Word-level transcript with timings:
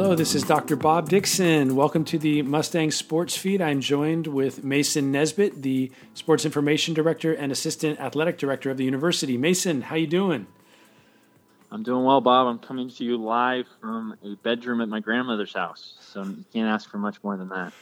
Hello, 0.00 0.14
this 0.14 0.36
is 0.36 0.44
Dr. 0.44 0.76
Bob 0.76 1.08
Dixon. 1.08 1.74
Welcome 1.74 2.04
to 2.04 2.20
the 2.20 2.42
Mustang 2.42 2.92
Sports 2.92 3.36
Feed. 3.36 3.60
I'm 3.60 3.80
joined 3.80 4.28
with 4.28 4.62
Mason 4.62 5.10
Nesbitt, 5.10 5.62
the 5.62 5.90
Sports 6.14 6.44
Information 6.44 6.94
Director 6.94 7.34
and 7.34 7.50
Assistant 7.50 7.98
Athletic 7.98 8.38
Director 8.38 8.70
of 8.70 8.76
the 8.76 8.84
university. 8.84 9.36
Mason, 9.36 9.82
how 9.82 9.96
you 9.96 10.06
doing? 10.06 10.46
I'm 11.72 11.82
doing 11.82 12.04
well, 12.04 12.20
Bob. 12.20 12.46
I'm 12.46 12.60
coming 12.60 12.88
to 12.88 13.04
you 13.04 13.16
live 13.16 13.66
from 13.80 14.16
a 14.22 14.36
bedroom 14.36 14.80
at 14.82 14.88
my 14.88 15.00
grandmother's 15.00 15.52
house, 15.52 15.96
so 15.98 16.22
you 16.22 16.44
can't 16.52 16.68
ask 16.68 16.88
for 16.88 16.98
much 16.98 17.16
more 17.24 17.36
than 17.36 17.48
that. 17.48 17.72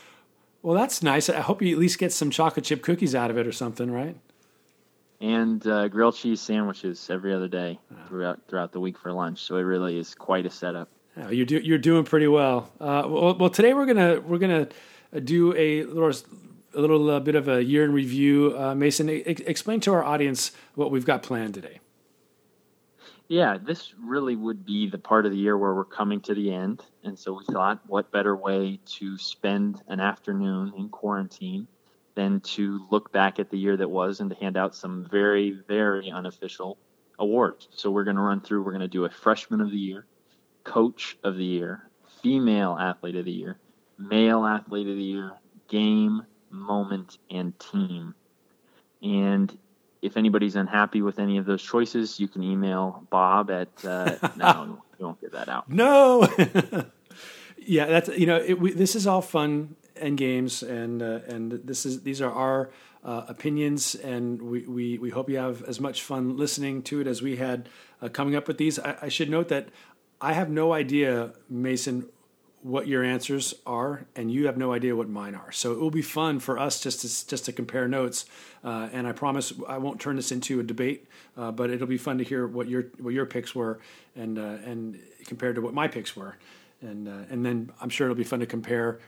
Well, 0.62 0.74
that's 0.74 1.02
nice. 1.02 1.28
I 1.28 1.40
hope 1.40 1.60
you 1.60 1.70
at 1.74 1.78
least 1.78 1.98
get 1.98 2.14
some 2.14 2.30
chocolate 2.30 2.64
chip 2.64 2.82
cookies 2.82 3.14
out 3.14 3.30
of 3.30 3.36
it 3.36 3.46
or 3.46 3.52
something, 3.52 3.90
right? 3.90 4.16
And 5.20 5.66
uh, 5.66 5.88
grilled 5.88 6.16
cheese 6.16 6.40
sandwiches 6.40 7.10
every 7.10 7.34
other 7.34 7.48
day 7.48 7.78
throughout 8.08 8.40
throughout 8.48 8.72
the 8.72 8.80
week 8.80 8.96
for 8.96 9.12
lunch. 9.12 9.40
So 9.40 9.56
it 9.56 9.64
really 9.64 9.98
is 9.98 10.14
quite 10.14 10.46
a 10.46 10.50
setup. 10.50 10.88
You're 11.16 11.46
do, 11.46 11.58
you're 11.58 11.78
doing 11.78 12.04
pretty 12.04 12.28
well. 12.28 12.70
Uh, 12.78 13.04
well. 13.08 13.34
well. 13.34 13.50
today 13.50 13.72
we're 13.72 13.86
gonna 13.86 14.20
we're 14.20 14.38
gonna 14.38 14.68
do 15.24 15.54
a 15.56 15.84
little 15.84 16.12
a 16.74 16.80
little 16.80 17.10
uh, 17.10 17.20
bit 17.20 17.34
of 17.34 17.48
a 17.48 17.64
year 17.64 17.84
in 17.84 17.92
review. 17.92 18.54
Uh, 18.56 18.74
Mason, 18.74 19.08
explain 19.08 19.80
to 19.80 19.92
our 19.92 20.04
audience 20.04 20.52
what 20.74 20.90
we've 20.90 21.06
got 21.06 21.22
planned 21.22 21.54
today. 21.54 21.80
Yeah, 23.28 23.56
this 23.60 23.94
really 23.98 24.36
would 24.36 24.64
be 24.64 24.88
the 24.88 24.98
part 24.98 25.26
of 25.26 25.32
the 25.32 25.38
year 25.38 25.56
where 25.58 25.74
we're 25.74 25.84
coming 25.84 26.20
to 26.22 26.34
the 26.34 26.52
end, 26.52 26.84
and 27.02 27.18
so 27.18 27.32
we 27.32 27.44
thought, 27.52 27.80
what 27.86 28.12
better 28.12 28.36
way 28.36 28.78
to 28.98 29.18
spend 29.18 29.82
an 29.88 29.98
afternoon 29.98 30.74
in 30.76 30.90
quarantine 30.90 31.66
than 32.14 32.40
to 32.40 32.86
look 32.90 33.10
back 33.10 33.40
at 33.40 33.50
the 33.50 33.58
year 33.58 33.76
that 33.78 33.88
was 33.88 34.20
and 34.20 34.30
to 34.30 34.36
hand 34.36 34.56
out 34.56 34.74
some 34.74 35.08
very 35.10 35.58
very 35.66 36.10
unofficial 36.10 36.76
awards. 37.18 37.68
So 37.72 37.90
we're 37.90 38.04
going 38.04 38.16
to 38.16 38.22
run 38.22 38.42
through. 38.42 38.62
We're 38.62 38.72
going 38.72 38.80
to 38.82 38.88
do 38.88 39.06
a 39.06 39.10
freshman 39.10 39.62
of 39.62 39.70
the 39.70 39.78
year 39.78 40.04
coach 40.66 41.16
of 41.22 41.36
the 41.36 41.44
year, 41.44 41.88
female 42.22 42.76
athlete 42.78 43.16
of 43.16 43.24
the 43.24 43.32
year, 43.32 43.56
male 43.98 44.44
athlete 44.44 44.88
of 44.88 44.96
the 44.96 45.02
year, 45.02 45.32
game, 45.68 46.22
moment, 46.50 47.18
and 47.30 47.58
team. 47.58 48.14
And 49.02 49.56
if 50.02 50.16
anybody's 50.16 50.56
unhappy 50.56 51.02
with 51.02 51.18
any 51.18 51.38
of 51.38 51.46
those 51.46 51.62
choices, 51.62 52.18
you 52.20 52.28
can 52.28 52.42
email 52.42 53.06
Bob 53.10 53.50
at. 53.50 53.84
Uh, 53.84 54.16
no, 54.36 54.82
you 54.98 55.06
won't 55.06 55.20
get 55.20 55.32
that 55.32 55.48
out. 55.48 55.70
No. 55.70 56.28
yeah, 57.58 57.86
that's 57.86 58.08
you 58.08 58.26
know 58.26 58.36
it, 58.36 58.60
we, 58.60 58.72
this 58.72 58.96
is 58.96 59.06
all 59.06 59.22
fun 59.22 59.76
and 59.94 60.18
games, 60.18 60.62
and 60.62 61.02
uh, 61.02 61.20
and 61.28 61.52
this 61.52 61.86
is 61.86 62.02
these 62.02 62.20
are 62.20 62.32
our 62.32 62.70
uh, 63.04 63.24
opinions, 63.28 63.94
and 63.94 64.42
we, 64.42 64.66
we 64.66 64.98
we 64.98 65.10
hope 65.10 65.30
you 65.30 65.38
have 65.38 65.62
as 65.64 65.80
much 65.80 66.02
fun 66.02 66.36
listening 66.36 66.82
to 66.82 67.00
it 67.00 67.06
as 67.06 67.22
we 67.22 67.36
had 67.36 67.68
uh, 68.02 68.08
coming 68.08 68.34
up 68.34 68.48
with 68.48 68.58
these. 68.58 68.78
I, 68.78 68.96
I 69.02 69.08
should 69.08 69.30
note 69.30 69.48
that 69.48 69.68
I 70.20 70.32
have 70.32 70.48
no 70.48 70.72
idea, 70.72 71.32
Mason, 71.48 72.06
what 72.62 72.88
your 72.88 73.04
answers 73.04 73.54
are, 73.64 74.06
and 74.16 74.30
you 74.30 74.46
have 74.46 74.56
no 74.56 74.72
idea 74.72 74.96
what 74.96 75.08
mine 75.08 75.36
are. 75.36 75.52
So 75.52 75.72
it 75.72 75.78
will 75.78 75.90
be 75.90 76.02
fun 76.02 76.40
for 76.40 76.58
us 76.58 76.80
just 76.80 77.02
to 77.02 77.28
just 77.28 77.44
to 77.44 77.52
compare 77.52 77.86
notes. 77.86 78.24
Uh, 78.64 78.88
and 78.92 79.06
I 79.06 79.12
promise 79.12 79.52
I 79.68 79.78
won't 79.78 80.00
turn 80.00 80.16
this 80.16 80.32
into 80.32 80.58
a 80.58 80.64
debate, 80.64 81.06
uh, 81.36 81.52
but 81.52 81.70
it'll 81.70 81.86
be 81.86 81.98
fun 81.98 82.18
to 82.18 82.24
hear 82.24 82.46
what 82.46 82.68
your 82.68 82.86
what 82.98 83.14
your 83.14 83.26
picks 83.26 83.54
were, 83.54 83.78
and 84.16 84.38
uh, 84.38 84.58
and 84.64 84.98
compared 85.26 85.54
to 85.56 85.60
what 85.60 85.74
my 85.74 85.86
picks 85.86 86.16
were, 86.16 86.36
and 86.80 87.06
uh, 87.06 87.30
and 87.30 87.46
then 87.46 87.70
I'm 87.80 87.88
sure 87.88 88.08
it'll 88.08 88.16
be 88.16 88.24
fun 88.24 88.40
to 88.40 88.46
compare 88.46 88.98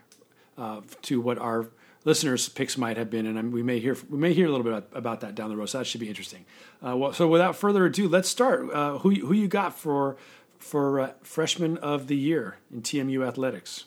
uh, 0.56 0.82
to 1.02 1.20
what 1.20 1.38
our 1.38 1.66
listeners' 2.04 2.48
picks 2.48 2.78
might 2.78 2.96
have 2.96 3.10
been, 3.10 3.26
and 3.26 3.52
we 3.52 3.64
may 3.64 3.80
hear 3.80 3.96
we 4.08 4.18
may 4.18 4.34
hear 4.34 4.46
a 4.46 4.50
little 4.50 4.62
bit 4.64 4.72
about, 4.72 4.88
about 4.92 5.20
that 5.22 5.34
down 5.34 5.50
the 5.50 5.56
road. 5.56 5.66
So 5.66 5.78
that 5.78 5.84
should 5.86 6.00
be 6.00 6.08
interesting. 6.08 6.44
Uh, 6.86 6.96
well, 6.96 7.12
so 7.12 7.26
without 7.26 7.56
further 7.56 7.86
ado, 7.86 8.08
let's 8.08 8.28
start. 8.28 8.66
who 9.00 9.10
who 9.10 9.32
you 9.32 9.48
got 9.48 9.76
for 9.76 10.16
for 10.58 11.00
uh, 11.00 11.12
freshman 11.22 11.78
of 11.78 12.06
the 12.06 12.16
year 12.16 12.58
in 12.72 12.82
TMU 12.82 13.26
athletics? 13.26 13.84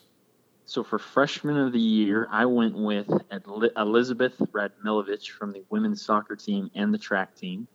So 0.64 0.82
for 0.82 0.98
freshman 0.98 1.58
of 1.58 1.72
the 1.72 1.80
year, 1.80 2.26
I 2.30 2.46
went 2.46 2.74
with 2.74 3.10
Elizabeth 3.76 4.38
Radmilovich 4.38 5.30
from 5.30 5.52
the 5.52 5.62
women's 5.68 6.02
soccer 6.02 6.36
team 6.36 6.70
and 6.74 6.94
the 6.94 6.98
track 6.98 7.34
team. 7.34 7.66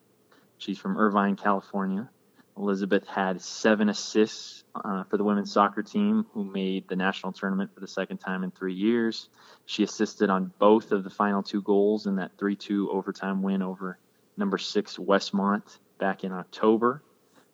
She's 0.57 0.79
from 0.79 0.97
Irvine, 0.97 1.35
California. 1.35 2.09
Elizabeth 2.57 3.05
had 3.05 3.39
seven 3.39 3.89
assists 3.89 4.63
uh, 4.73 5.03
for 5.03 5.17
the 5.17 5.23
women's 5.23 5.51
soccer 5.51 5.83
team, 5.83 6.25
who 6.33 6.43
made 6.43 6.87
the 6.87 6.95
national 6.95 7.31
tournament 7.31 7.71
for 7.73 7.81
the 7.81 7.87
second 7.87 8.17
time 8.17 8.43
in 8.43 8.49
three 8.49 8.73
years. 8.73 9.29
She 9.67 9.83
assisted 9.83 10.29
on 10.29 10.51
both 10.57 10.91
of 10.91 11.03
the 11.03 11.09
final 11.09 11.43
two 11.43 11.61
goals 11.61 12.07
in 12.07 12.15
that 12.15 12.31
3 12.39 12.55
2 12.55 12.89
overtime 12.89 13.43
win 13.43 13.61
over 13.61 13.99
number 14.37 14.57
six 14.57 14.97
Westmont 14.97 15.77
back 15.99 16.23
in 16.23 16.31
October, 16.31 17.03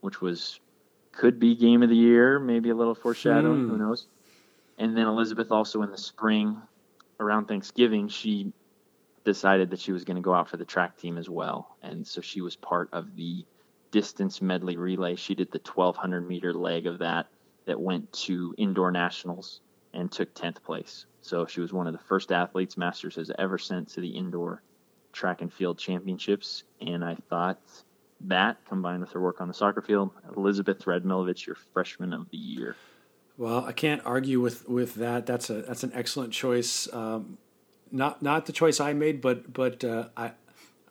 which 0.01 0.21
was 0.21 0.59
could 1.13 1.39
be 1.39 1.55
game 1.55 1.83
of 1.83 1.89
the 1.89 1.95
year, 1.95 2.39
maybe 2.39 2.69
a 2.69 2.75
little 2.75 2.95
foreshadowing, 2.95 3.67
who 3.67 3.75
hmm. 3.75 3.81
knows. 3.81 4.07
And 4.77 4.97
then 4.97 5.07
Elizabeth 5.07 5.51
also 5.51 5.81
in 5.83 5.91
the 5.91 5.97
spring 5.97 6.61
around 7.19 7.45
Thanksgiving, 7.45 8.07
she 8.07 8.51
decided 9.23 9.69
that 9.69 9.79
she 9.79 9.91
was 9.91 10.03
going 10.03 10.15
to 10.15 10.21
go 10.21 10.33
out 10.33 10.49
for 10.49 10.57
the 10.57 10.65
track 10.65 10.97
team 10.97 11.17
as 11.17 11.29
well. 11.29 11.77
And 11.81 12.05
so 12.05 12.21
she 12.21 12.41
was 12.41 12.55
part 12.55 12.89
of 12.91 13.15
the 13.15 13.45
distance 13.91 14.41
medley 14.41 14.75
relay. 14.75 15.15
She 15.15 15.35
did 15.35 15.51
the 15.51 15.59
1200 15.59 16.27
meter 16.27 16.53
leg 16.53 16.87
of 16.87 16.99
that 16.99 17.27
that 17.65 17.79
went 17.79 18.11
to 18.11 18.53
indoor 18.57 18.91
nationals 18.91 19.61
and 19.93 20.11
took 20.11 20.33
10th 20.33 20.61
place. 20.63 21.05
So 21.21 21.45
she 21.45 21.61
was 21.61 21.71
one 21.71 21.87
of 21.87 21.93
the 21.93 21.99
first 21.99 22.31
athletes 22.31 22.75
Masters 22.75 23.15
has 23.15 23.31
ever 23.37 23.57
sent 23.57 23.87
to 23.89 24.01
the 24.01 24.09
indoor 24.09 24.61
track 25.13 25.41
and 25.41 25.53
field 25.53 25.77
championships. 25.77 26.63
And 26.81 27.05
I 27.05 27.15
thought 27.29 27.61
that 28.21 28.63
combined 28.65 29.01
with 29.01 29.11
her 29.11 29.21
work 29.21 29.41
on 29.41 29.47
the 29.47 29.53
soccer 29.53 29.81
field, 29.81 30.11
Elizabeth 30.35 30.83
Radmilovich, 30.85 31.45
your 31.45 31.57
freshman 31.73 32.13
of 32.13 32.29
the 32.29 32.37
year. 32.37 32.75
Well, 33.37 33.65
I 33.65 33.71
can't 33.71 34.01
argue 34.05 34.39
with, 34.39 34.67
with 34.69 34.95
that. 34.95 35.25
That's 35.25 35.49
a 35.49 35.63
that's 35.63 35.83
an 35.83 35.91
excellent 35.93 36.33
choice. 36.33 36.87
Um, 36.93 37.37
not 37.91 38.21
not 38.21 38.45
the 38.45 38.51
choice 38.51 38.79
I 38.79 38.93
made, 38.93 39.21
but 39.21 39.51
but 39.51 39.83
uh, 39.83 40.09
I 40.15 40.31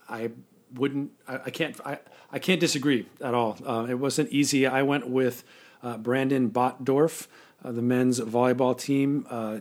I 0.09 0.31
wouldn't 0.75 1.13
I, 1.29 1.41
I, 1.47 1.51
can't 1.51 1.79
I, 1.85 1.99
I 2.31 2.39
can't 2.39 2.61
disagree 2.61 3.07
at 3.21 3.35
all. 3.35 3.59
Uh, 3.65 3.87
it 3.89 3.99
wasn't 3.99 4.31
easy. 4.31 4.67
I 4.67 4.83
went 4.83 5.09
with 5.09 5.45
uh, 5.83 5.99
Brandon 5.99 6.51
Botdorf, 6.51 7.27
uh, 7.65 7.73
the 7.73 7.83
men's 7.83 8.21
volleyball 8.21 8.79
team. 8.79 9.27
Uh, 9.29 9.61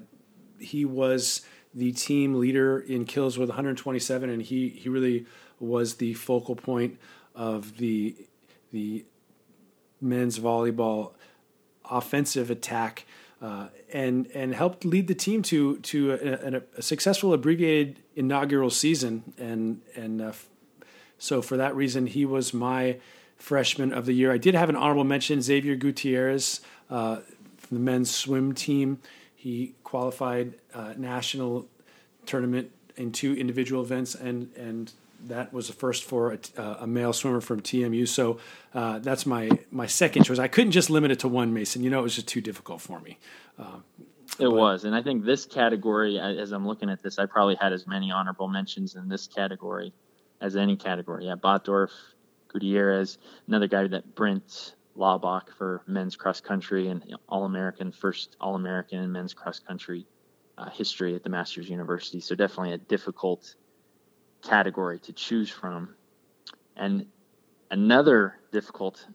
he 0.59 0.85
was 0.85 1.41
the 1.73 1.91
team 1.91 2.35
leader 2.35 2.79
in 2.79 3.05
kills 3.05 3.37
with 3.37 3.49
127, 3.49 4.29
and 4.29 4.41
he 4.41 4.69
he 4.69 4.89
really 4.89 5.25
was 5.59 5.95
the 5.95 6.13
focal 6.15 6.55
point 6.55 6.99
of 7.35 7.77
the 7.77 8.15
the 8.71 9.05
men's 9.99 10.39
volleyball 10.39 11.13
offensive 11.89 12.49
attack 12.49 13.05
uh, 13.41 13.67
and 13.91 14.27
and 14.33 14.53
helped 14.55 14.85
lead 14.85 15.07
the 15.07 15.15
team 15.15 15.41
to 15.41 15.77
to 15.77 16.11
a, 16.13 16.55
a, 16.55 16.61
a 16.77 16.81
successful 16.81 17.33
abbreviated 17.33 17.99
inaugural 18.15 18.69
season 18.69 19.33
and 19.37 19.81
and 19.95 20.21
uh, 20.21 20.31
so 21.17 21.41
for 21.41 21.57
that 21.57 21.75
reason 21.75 22.07
he 22.07 22.25
was 22.25 22.53
my 22.53 22.97
freshman 23.41 23.91
of 23.91 24.05
the 24.05 24.13
year. 24.13 24.31
I 24.31 24.37
did 24.37 24.53
have 24.53 24.69
an 24.69 24.75
honorable 24.75 25.03
mention 25.03 25.41
Xavier 25.41 25.75
Gutierrez 25.75 26.61
uh, 26.89 27.17
from 27.57 27.77
the 27.77 27.83
men's 27.83 28.13
swim 28.13 28.53
team. 28.53 28.99
He 29.35 29.73
qualified 29.83 30.53
uh, 30.73 30.93
national 30.95 31.67
tournament 32.25 32.71
in 32.95 33.11
two 33.11 33.33
individual 33.35 33.81
events 33.81 34.13
and 34.13 34.51
and 34.55 34.91
that 35.27 35.53
was 35.53 35.67
the 35.67 35.73
first 35.73 36.03
for 36.03 36.33
a, 36.33 36.61
a 36.81 36.87
male 36.87 37.13
swimmer 37.13 37.41
from 37.41 37.61
TMU. 37.61 38.07
So 38.07 38.39
uh, 38.73 38.99
that's 38.99 39.25
my 39.25 39.49
my 39.71 39.87
second 39.87 40.23
choice. 40.23 40.39
I 40.39 40.47
couldn't 40.47 40.71
just 40.71 40.89
limit 40.89 41.11
it 41.11 41.19
to 41.19 41.27
one 41.27 41.53
Mason. 41.53 41.83
You 41.83 41.89
know, 41.89 41.99
it 41.99 42.03
was 42.03 42.15
just 42.15 42.27
too 42.27 42.41
difficult 42.41 42.81
for 42.81 42.99
me. 42.99 43.17
Uh, 43.57 43.79
it 44.39 44.45
but, 44.45 44.51
was, 44.51 44.85
and 44.85 44.95
I 44.95 45.01
think 45.01 45.25
this 45.25 45.45
category, 45.45 46.17
as 46.17 46.51
I'm 46.51 46.65
looking 46.65 46.89
at 46.89 47.03
this, 47.03 47.19
I 47.19 47.25
probably 47.25 47.55
had 47.55 47.73
as 47.73 47.85
many 47.85 48.11
honorable 48.11 48.47
mentions 48.47 48.95
in 48.95 49.09
this 49.09 49.27
category 49.27 49.93
as 50.39 50.55
any 50.55 50.77
category. 50.77 51.25
Yeah, 51.27 51.35
Botdorf, 51.35 51.91
Gutierrez, 52.47 53.17
another 53.47 53.67
guy 53.67 53.87
that 53.87 54.15
Brent 54.15 54.75
Laubach 54.97 55.49
for 55.57 55.81
men's 55.85 56.15
cross 56.15 56.39
country 56.39 56.87
and 56.87 57.03
All 57.27 57.45
American, 57.45 57.91
first 57.91 58.37
All 58.39 58.55
American 58.55 58.99
in 58.99 59.11
men's 59.11 59.33
cross 59.33 59.59
country 59.59 60.05
uh, 60.57 60.69
history 60.69 61.15
at 61.15 61.23
the 61.23 61.29
Masters 61.29 61.69
University. 61.69 62.19
So 62.19 62.35
definitely 62.35 62.73
a 62.73 62.77
difficult 62.77 63.55
category 64.41 64.99
to 64.99 65.13
choose 65.13 65.49
from. 65.49 65.95
And 66.75 67.05
another 67.69 68.35
difficult 68.51 69.05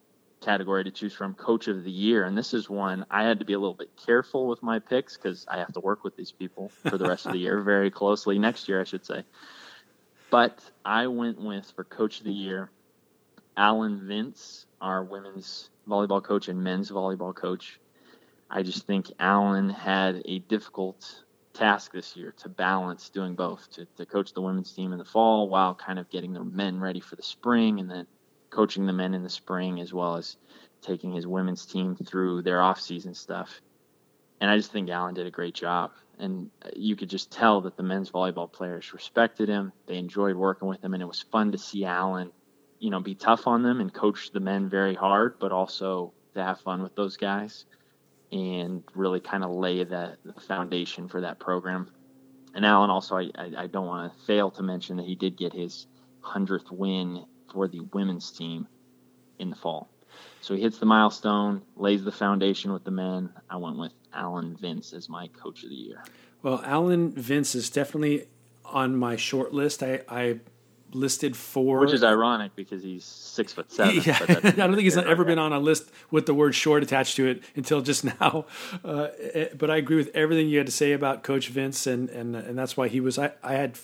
category 0.41 0.85
to 0.85 0.91
choose 0.91 1.13
from 1.13 1.35
coach 1.35 1.69
of 1.69 1.85
the 1.85 1.91
year. 1.91 2.25
And 2.25 2.37
this 2.37 2.55
is 2.55 2.71
one 2.71 3.05
i 3.11 3.25
had 3.25 3.39
to 3.41 3.45
be 3.45 3.53
a 3.55 3.59
little 3.59 3.75
bit 3.75 3.91
careful 3.97 4.47
with 4.47 4.63
my 4.63 4.79
picks 4.79 5.17
because 5.17 5.45
i 5.49 5.59
have 5.59 5.73
to 5.73 5.81
work 5.81 6.05
with 6.05 6.17
these 6.17 6.33
people 6.33 6.69
for 6.69 6.99
the 6.99 7.09
rest 7.09 7.27
of 7.27 7.33
the 7.33 7.39
year 7.39 7.61
very 7.75 7.91
closely 7.91 8.39
next 8.39 8.69
year 8.69 8.81
i 8.81 8.85
should 8.85 9.05
say. 9.05 9.25
But 10.31 10.61
i 10.85 11.07
went 11.07 11.41
with 11.41 11.73
for 11.75 11.85
coach 11.85 12.19
of 12.19 12.25
the 12.25 12.33
year 12.33 12.71
alan 13.57 14.07
vince 14.07 14.67
our 14.81 15.03
women's 15.03 15.71
volleyball 15.89 16.23
coach 16.23 16.49
and 16.49 16.63
men's 16.63 16.91
volleyball 16.91 17.35
coach. 17.35 17.81
I 18.51 18.63
just 18.63 18.87
think 18.87 19.11
alan 19.19 19.71
had 19.71 20.23
a 20.27 20.39
difficult 20.41 21.25
task 21.57 21.93
this 21.93 22.17
year 22.17 22.33
to 22.39 22.49
balance 22.49 23.09
doing 23.09 23.35
both 23.35 23.71
to, 23.73 23.87
to 23.97 24.07
coach 24.07 24.33
the 24.33 24.43
women's 24.43 24.73
team 24.73 24.93
in 24.93 24.99
the 24.99 25.05
fall 25.05 25.49
while 25.49 25.75
kind 25.75 25.99
of 25.99 26.11
getting 26.11 26.33
the 26.33 26.45
men 26.45 26.81
ready 26.81 27.01
for 27.01 27.17
the 27.17 27.23
spring 27.23 27.81
and 27.81 27.91
then 27.91 28.07
coaching 28.51 28.87
the 28.87 28.93
men 28.93 29.15
in 29.15 29.23
the 29.23 29.31
spring 29.31 29.81
as 29.81 29.93
well 29.93 30.17
as 30.17 30.37
taking 30.83 31.13
his 31.13 31.27
women's 31.27 31.67
team 31.67 31.97
through 31.97 32.43
their 32.43 32.63
off-season 32.63 33.15
stuff 33.15 33.61
and 34.41 34.51
I 34.51 34.57
just 34.57 34.73
think 34.73 34.91
Alan 34.91 35.15
did 35.15 35.27
a 35.27 35.31
great 35.31 35.55
job. 35.55 35.93
And 36.19 36.51
you 36.75 36.97
could 36.97 37.11
just 37.11 37.31
tell 37.31 37.61
that 37.63 37.77
the 37.77 37.83
men's 37.83 38.11
volleyball 38.11 38.51
players 38.51 38.93
respected 38.93 39.49
him. 39.49 39.73
They 39.87 39.97
enjoyed 39.97 40.37
working 40.37 40.69
with 40.69 40.83
him, 40.83 40.95
and 40.95 41.03
it 41.03 41.07
was 41.07 41.23
fun 41.23 41.53
to 41.53 41.59
see 41.59 41.85
Alan, 41.85 42.33
you 42.79 42.91
know, 42.91 43.01
be 43.01 43.15
tough 43.15 43.47
on 43.47 43.63
them 43.63 43.81
and 43.81 43.93
coach 43.93 44.31
the 44.33 44.41
men 44.41 44.69
very 44.69 44.95
hard, 44.95 45.39
but 45.39 45.53
also 45.53 46.13
to 46.35 46.43
have 46.43 46.61
fun 46.61 46.83
with 46.83 46.95
those 46.95 47.17
guys 47.17 47.65
and 48.33 48.83
really 48.95 49.21
kind 49.21 49.45
of 49.45 49.51
lay 49.51 49.85
the, 49.85 50.17
the 50.25 50.41
foundation 50.41 51.09
for 51.09 51.21
that 51.21 51.39
program. 51.39 51.91
And 52.55 52.65
Alan 52.65 52.91
also, 52.91 53.17
I, 53.17 53.31
I, 53.37 53.53
I 53.59 53.67
don't 53.67 53.87
want 53.87 54.13
to 54.13 54.25
fail 54.25 54.51
to 54.53 54.63
mention 54.63 54.97
that 54.97 55.07
he 55.07 55.15
did 55.15 55.37
get 55.37 55.53
his 55.53 55.87
hundredth 56.21 56.71
win 56.71 57.25
for 57.53 57.69
the 57.69 57.81
women's 57.93 58.31
team 58.31 58.67
in 59.39 59.51
the 59.51 59.57
fall. 59.57 59.89
So 60.41 60.55
he 60.55 60.63
hits 60.63 60.79
the 60.79 60.87
milestone, 60.87 61.63
lays 61.77 62.05
the 62.05 62.13
foundation 62.13 62.73
with 62.73 62.85
the 62.85 62.91
men. 62.91 63.31
I 63.51 63.57
went 63.57 63.77
with 63.77 63.93
Alan 64.13 64.57
Vince 64.57 64.93
as 64.93 65.09
my 65.09 65.29
coach 65.29 65.63
of 65.63 65.71
the 65.71 65.77
year. 65.77 66.03
Well, 66.43 66.63
Alan 66.65 67.13
Vince 67.13 67.55
is 67.55 67.71
definitely 67.71 68.29
on 68.65 68.97
my 68.97 69.17
short 69.17 69.53
list. 69.53 69.83
I, 69.83 70.03
I 70.09 70.41
listed 70.97 71.37
four, 71.37 71.81
which 71.81 71.93
is 71.93 72.03
ironic 72.03 72.57
because 72.57 72.83
he's 72.83 73.05
six 73.05 73.53
foot 73.53 73.71
seven. 73.71 74.01
Yeah, 74.05 74.19
I 74.29 74.51
don't 74.51 74.73
think 74.73 74.83
he's 74.83 74.97
ever 74.97 75.25
been 75.25 75.39
on 75.39 75.53
a 75.53 75.61
list 75.61 75.91
with 76.11 76.27
the 76.27 76.35
word 76.35 76.55
"short" 76.55 76.83
attached 76.83 77.17
to 77.17 77.27
it 77.27 77.43
until 77.55 77.83
just 77.83 78.05
now. 78.21 78.47
Uh, 78.85 79.09
eh, 79.21 79.49
but 79.57 79.71
I 79.71 79.77
agree 79.77 79.97
with 79.97 80.15
everything 80.15 80.49
you 80.49 80.59
had 80.59 80.67
to 80.67 80.73
say 80.73 80.93
about 80.93 81.23
Coach 81.23 81.49
Vince, 81.49 81.87
and 81.87 82.09
and 82.11 82.35
and 82.35 82.59
that's 82.59 82.77
why 82.77 82.89
he 82.89 83.01
was. 83.01 83.19
I, 83.19 83.33
I 83.43 83.55
had 83.55 83.79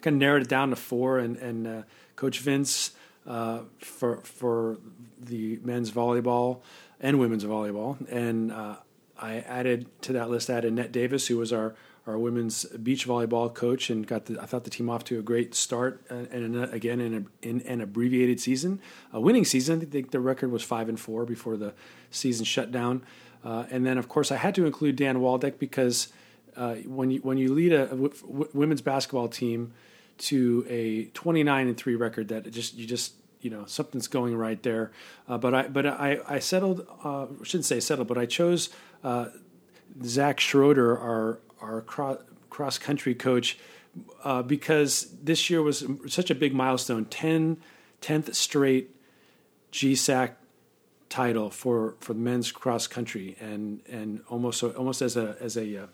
kind 0.00 0.14
of 0.14 0.20
narrowed 0.20 0.42
it 0.42 0.48
down 0.48 0.70
to 0.70 0.76
four, 0.76 1.18
and 1.18 1.36
and 1.36 1.66
uh, 1.66 1.82
Coach 2.14 2.38
Vince 2.40 2.92
uh, 3.26 3.60
for 3.78 4.18
for 4.18 4.78
the 5.20 5.58
men's 5.62 5.90
volleyball 5.90 6.60
and 7.00 7.18
women's 7.18 7.44
volleyball, 7.44 7.96
and 8.10 8.52
uh, 8.52 8.76
I 9.18 9.38
added 9.38 9.86
to 10.02 10.12
that 10.14 10.30
list 10.30 10.48
added 10.50 10.72
Annette 10.72 10.92
Davis, 10.92 11.26
who 11.26 11.38
was 11.38 11.52
our 11.52 11.74
our 12.06 12.18
women's 12.18 12.64
beach 12.64 13.06
volleyball 13.06 13.52
coach, 13.52 13.90
and 13.90 14.06
got 14.06 14.26
the 14.26 14.40
I 14.40 14.46
thought 14.46 14.64
the 14.64 14.70
team 14.70 14.88
off 14.88 15.04
to 15.04 15.18
a 15.18 15.22
great 15.22 15.54
start, 15.54 16.02
and, 16.08 16.28
and 16.28 16.72
again 16.72 17.00
in, 17.00 17.14
a, 17.14 17.48
in, 17.48 17.60
an 17.62 17.80
abbreviated 17.80 18.40
season, 18.40 18.80
a 19.12 19.20
winning 19.20 19.44
season. 19.44 19.82
I 19.82 19.84
think 19.86 20.12
the 20.12 20.20
record 20.20 20.52
was 20.52 20.62
five 20.62 20.88
and 20.88 20.98
four 20.98 21.24
before 21.24 21.56
the 21.56 21.74
season 22.10 22.44
shut 22.44 22.70
down, 22.70 23.02
uh, 23.44 23.64
and 23.70 23.84
then 23.84 23.98
of 23.98 24.08
course 24.08 24.30
I 24.30 24.36
had 24.36 24.54
to 24.54 24.66
include 24.66 24.96
Dan 24.96 25.20
Waldeck 25.20 25.58
because 25.58 26.08
uh, 26.56 26.76
when 26.86 27.10
you 27.10 27.20
when 27.20 27.38
you 27.38 27.52
lead 27.52 27.72
a, 27.72 27.88
women's 28.52 28.82
basketball 28.82 29.28
team 29.28 29.72
to 30.18 30.64
a 30.68 31.04
29 31.06 31.68
and 31.68 31.76
3 31.76 31.94
record 31.94 32.28
that 32.28 32.50
just 32.50 32.74
you 32.74 32.86
just 32.86 33.14
you 33.40 33.50
know 33.50 33.64
something's 33.66 34.08
going 34.08 34.36
right 34.36 34.62
there. 34.62 34.92
Uh, 35.28 35.38
but 35.38 35.54
I 35.54 35.68
but 35.68 35.86
I 35.86 36.20
I 36.26 36.38
settled 36.38 36.86
uh, 37.04 37.26
shouldn't 37.42 37.66
say 37.66 37.80
settled 37.80 38.08
but 38.08 38.16
I 38.16 38.26
chose 38.26 38.70
uh, 39.04 39.26
Zach 40.02 40.40
Schroeder 40.40 40.98
our 40.98 41.40
our 41.66 41.82
cross, 42.50 42.78
country 42.78 43.14
coach 43.14 43.58
uh, 44.24 44.42
because 44.42 45.08
this 45.22 45.50
year 45.50 45.62
was 45.62 45.84
such 46.06 46.30
a 46.30 46.34
big 46.34 46.54
milestone 46.54 47.04
10 47.06 47.58
10th 48.02 48.34
straight 48.34 48.90
GSAC 49.72 50.32
title 51.08 51.50
for 51.50 51.94
for 52.00 52.14
men's 52.14 52.50
cross 52.50 52.86
country 52.86 53.36
and 53.40 53.80
and 53.88 54.22
almost 54.28 54.62
almost 54.62 55.02
as 55.02 55.16
a 55.16 55.36
as 55.40 55.56
a 55.56 55.62
uh, 55.62 55.86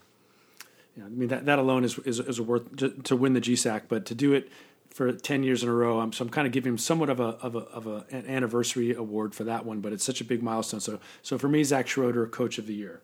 you 0.95 1.01
know, 1.01 1.05
I 1.05 1.09
mean 1.09 1.29
that, 1.29 1.45
that 1.45 1.59
alone 1.59 1.83
is, 1.83 1.97
is 1.99 2.19
is 2.19 2.39
worth 2.39 2.75
to, 2.77 2.89
to 2.89 3.15
win 3.15 3.33
the 3.33 3.41
GSAC, 3.41 3.83
but 3.87 4.05
to 4.05 4.15
do 4.15 4.33
it 4.33 4.49
for 4.89 5.11
ten 5.11 5.43
years 5.43 5.63
in 5.63 5.69
a 5.69 5.73
row, 5.73 5.99
I'm, 5.99 6.13
so 6.13 6.23
I'm 6.23 6.29
kind 6.29 6.45
of 6.45 6.53
giving 6.53 6.73
him 6.73 6.77
somewhat 6.77 7.09
of 7.09 7.19
a 7.19 7.29
of 7.41 7.55
a 7.55 7.59
of 7.59 7.87
a, 7.87 8.05
an 8.11 8.27
anniversary 8.27 8.93
award 8.93 9.33
for 9.33 9.43
that 9.45 9.65
one. 9.65 9.81
But 9.81 9.93
it's 9.93 10.03
such 10.03 10.21
a 10.21 10.23
big 10.23 10.43
milestone. 10.43 10.79
So 10.79 10.99
so 11.21 11.37
for 11.37 11.47
me, 11.47 11.63
Zach 11.63 11.87
Schroeder, 11.87 12.27
Coach 12.27 12.57
of 12.57 12.67
the 12.67 12.75
Year. 12.75 13.01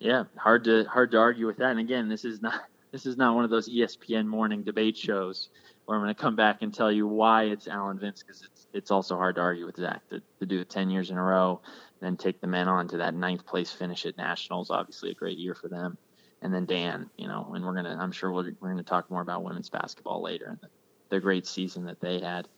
Yeah, 0.00 0.24
hard 0.36 0.64
to 0.64 0.84
hard 0.84 1.12
to 1.12 1.18
argue 1.18 1.46
with 1.46 1.58
that. 1.58 1.70
And 1.70 1.80
again, 1.80 2.08
this 2.08 2.24
is 2.24 2.42
not 2.42 2.62
this 2.92 3.06
is 3.06 3.16
not 3.16 3.36
one 3.36 3.44
of 3.44 3.50
those 3.50 3.68
ESPN 3.68 4.26
morning 4.26 4.64
debate 4.64 4.96
shows 4.96 5.48
where 5.84 5.96
I'm 5.96 6.04
going 6.04 6.14
to 6.14 6.20
come 6.20 6.36
back 6.36 6.62
and 6.62 6.74
tell 6.74 6.90
you 6.90 7.06
why 7.06 7.44
it's 7.44 7.68
Alan 7.68 7.98
Vince 7.98 8.22
because 8.22 8.42
it's 8.42 8.66
it's 8.72 8.90
also 8.90 9.16
hard 9.16 9.36
to 9.36 9.40
argue 9.40 9.66
with 9.66 9.76
Zach 9.76 10.08
to, 10.08 10.20
to 10.40 10.46
do 10.46 10.60
it 10.60 10.70
ten 10.70 10.90
years 10.90 11.10
in 11.10 11.18
a 11.18 11.22
row 11.22 11.60
then 12.00 12.16
take 12.16 12.40
the 12.40 12.46
men 12.46 12.66
on 12.66 12.88
to 12.88 12.96
that 12.98 13.14
ninth 13.14 13.46
place 13.46 13.70
finish 13.70 14.06
at 14.06 14.16
nationals. 14.16 14.70
Obviously, 14.70 15.10
a 15.10 15.14
great 15.14 15.38
year 15.38 15.54
for 15.54 15.68
them. 15.68 15.96
And 16.42 16.52
then 16.52 16.64
Dan, 16.64 17.10
you 17.18 17.28
know, 17.28 17.52
and 17.54 17.64
we're 17.64 17.74
gonna, 17.74 17.96
I'm 18.00 18.12
sure 18.12 18.32
we're, 18.32 18.52
we're 18.60 18.70
gonna 18.70 18.82
talk 18.82 19.10
more 19.10 19.20
about 19.20 19.44
women's 19.44 19.68
basketball 19.68 20.22
later 20.22 20.46
and 20.46 20.58
the, 20.62 20.68
the 21.10 21.20
great 21.20 21.46
season 21.46 21.84
that 21.84 22.00
they 22.00 22.18
had. 22.18 22.48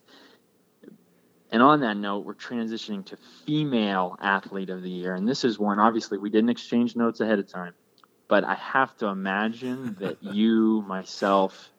And 1.52 1.62
on 1.62 1.80
that 1.80 1.98
note, 1.98 2.24
we're 2.24 2.34
transitioning 2.34 3.04
to 3.06 3.18
female 3.46 4.16
athlete 4.22 4.70
of 4.70 4.82
the 4.82 4.88
year, 4.88 5.14
and 5.14 5.28
this 5.28 5.44
is 5.44 5.58
one. 5.58 5.78
Obviously, 5.78 6.16
we 6.16 6.30
didn't 6.30 6.48
exchange 6.48 6.96
notes 6.96 7.20
ahead 7.20 7.38
of 7.38 7.46
time, 7.46 7.74
but 8.26 8.42
I 8.42 8.54
have 8.54 8.96
to 8.96 9.08
imagine 9.08 9.94
that 10.00 10.22
you, 10.22 10.82
myself, 10.88 11.70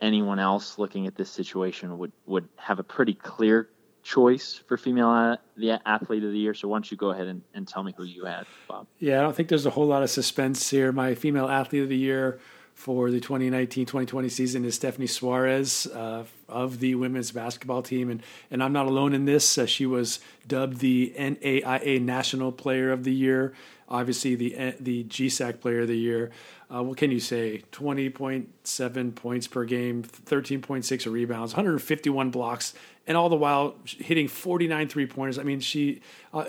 anyone 0.00 0.38
else 0.38 0.78
looking 0.78 1.08
at 1.08 1.16
this 1.16 1.28
situation 1.28 1.98
would 1.98 2.12
would 2.24 2.48
have 2.54 2.78
a 2.78 2.84
pretty 2.84 3.14
clear 3.14 3.68
choice 4.04 4.62
for 4.68 4.76
female 4.76 5.36
the 5.56 5.80
athlete 5.84 6.22
of 6.22 6.30
the 6.30 6.38
year. 6.38 6.54
So 6.54 6.68
why 6.68 6.76
don't 6.76 6.90
you 6.90 6.96
go 6.96 7.10
ahead 7.10 7.26
and, 7.26 7.42
and 7.52 7.66
tell 7.66 7.82
me 7.82 7.92
who 7.96 8.04
you 8.04 8.24
had, 8.24 8.46
Bob? 8.68 8.86
Yeah, 8.98 9.18
I 9.18 9.22
don't 9.22 9.34
think 9.34 9.48
there's 9.48 9.66
a 9.66 9.70
whole 9.70 9.86
lot 9.86 10.04
of 10.04 10.08
suspense 10.08 10.70
here. 10.70 10.92
My 10.92 11.16
female 11.16 11.48
athlete 11.48 11.82
of 11.82 11.88
the 11.88 11.96
year 11.96 12.38
for 12.80 13.10
the 13.10 13.20
2019-2020 13.20 14.30
season 14.30 14.64
is 14.64 14.74
Stephanie 14.74 15.06
Soares 15.06 15.86
uh, 15.94 16.24
of 16.48 16.80
the 16.80 16.94
women's 16.94 17.30
basketball 17.30 17.82
team, 17.82 18.08
and 18.08 18.22
and 18.50 18.62
I'm 18.62 18.72
not 18.72 18.86
alone 18.86 19.12
in 19.12 19.26
this. 19.26 19.58
Uh, 19.58 19.66
she 19.66 19.84
was 19.84 20.18
dubbed 20.48 20.78
the 20.78 21.12
NAIA 21.14 22.00
National 22.00 22.50
Player 22.52 22.90
of 22.90 23.04
the 23.04 23.12
Year, 23.12 23.52
obviously 23.86 24.34
the 24.34 24.74
the 24.80 25.04
GSAC 25.04 25.60
Player 25.60 25.80
of 25.82 25.88
the 25.88 25.98
Year. 25.98 26.30
Uh, 26.74 26.82
what 26.82 26.96
can 26.96 27.10
you 27.10 27.20
say? 27.20 27.62
20.7 27.72 29.14
points 29.14 29.46
per 29.46 29.64
game, 29.64 30.02
13.6 30.02 31.12
rebounds, 31.12 31.52
151 31.52 32.30
blocks, 32.30 32.72
and 33.06 33.14
all 33.14 33.28
the 33.28 33.36
while 33.36 33.74
hitting 33.84 34.26
49 34.26 34.88
three 34.88 35.06
pointers. 35.06 35.38
I 35.38 35.42
mean, 35.42 35.60
she 35.60 36.00
uh, 36.32 36.46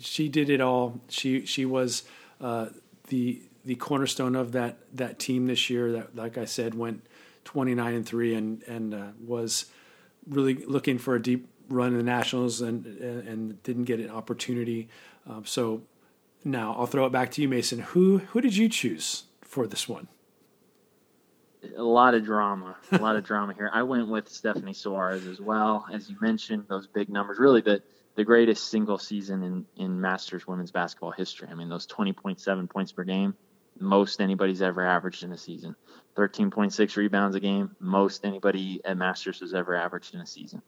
she 0.00 0.30
did 0.30 0.48
it 0.48 0.62
all. 0.62 1.02
She 1.10 1.44
she 1.44 1.66
was 1.66 2.04
uh, 2.40 2.68
the 3.08 3.42
the 3.66 3.74
cornerstone 3.74 4.34
of 4.34 4.52
that 4.52 4.78
that 4.94 5.18
team 5.18 5.46
this 5.46 5.68
year. 5.68 5.92
That, 5.92 6.16
like 6.16 6.38
I 6.38 6.46
said, 6.46 6.74
went 6.74 7.04
29 7.44 7.94
and 7.94 8.06
three, 8.06 8.34
and 8.34 8.62
and 8.62 8.94
uh, 8.94 9.06
was 9.22 9.66
really 10.26 10.54
looking 10.54 10.98
for 10.98 11.14
a 11.14 11.22
deep 11.22 11.48
run 11.68 11.88
in 11.88 11.98
the 11.98 12.02
Nationals, 12.02 12.62
and 12.62 12.86
and, 12.86 13.62
didn't 13.62 13.84
get 13.84 14.00
an 14.00 14.10
opportunity. 14.10 14.88
Um, 15.28 15.44
so 15.44 15.82
now 16.44 16.74
I'll 16.78 16.86
throw 16.86 17.04
it 17.04 17.12
back 17.12 17.30
to 17.32 17.42
you, 17.42 17.48
Mason. 17.48 17.80
Who 17.80 18.18
who 18.18 18.40
did 18.40 18.56
you 18.56 18.68
choose 18.68 19.24
for 19.42 19.66
this 19.66 19.88
one? 19.88 20.08
a 21.76 21.82
lot 21.82 22.14
of 22.14 22.24
drama, 22.24 22.76
a 22.92 22.98
lot 22.98 23.16
of 23.16 23.24
drama 23.24 23.52
here. 23.54 23.70
I 23.72 23.82
went 23.82 24.08
with 24.08 24.28
Stephanie 24.28 24.72
Soares 24.72 25.28
as 25.28 25.40
well, 25.40 25.86
as 25.92 26.08
you 26.08 26.16
mentioned, 26.20 26.66
those 26.68 26.86
big 26.86 27.08
numbers. 27.08 27.38
Really, 27.38 27.60
the 27.60 27.82
the 28.14 28.24
greatest 28.24 28.68
single 28.68 28.98
season 28.98 29.42
in 29.42 29.66
in 29.76 30.00
Masters 30.00 30.46
women's 30.46 30.70
basketball 30.70 31.10
history. 31.10 31.48
I 31.50 31.54
mean, 31.54 31.68
those 31.68 31.86
20.7 31.86 32.68
points 32.70 32.92
per 32.92 33.04
game, 33.04 33.34
most 33.80 34.20
anybody's 34.20 34.62
ever 34.62 34.86
averaged 34.86 35.24
in 35.24 35.32
a 35.32 35.38
season. 35.38 35.76
13.6 36.16 36.96
rebounds 36.96 37.36
a 37.36 37.40
game, 37.40 37.76
most 37.78 38.24
anybody 38.24 38.80
at 38.84 38.96
Masters 38.96 39.40
has 39.40 39.52
ever 39.52 39.74
averaged 39.74 40.14
in 40.14 40.20
a 40.20 40.26
season. 40.26 40.62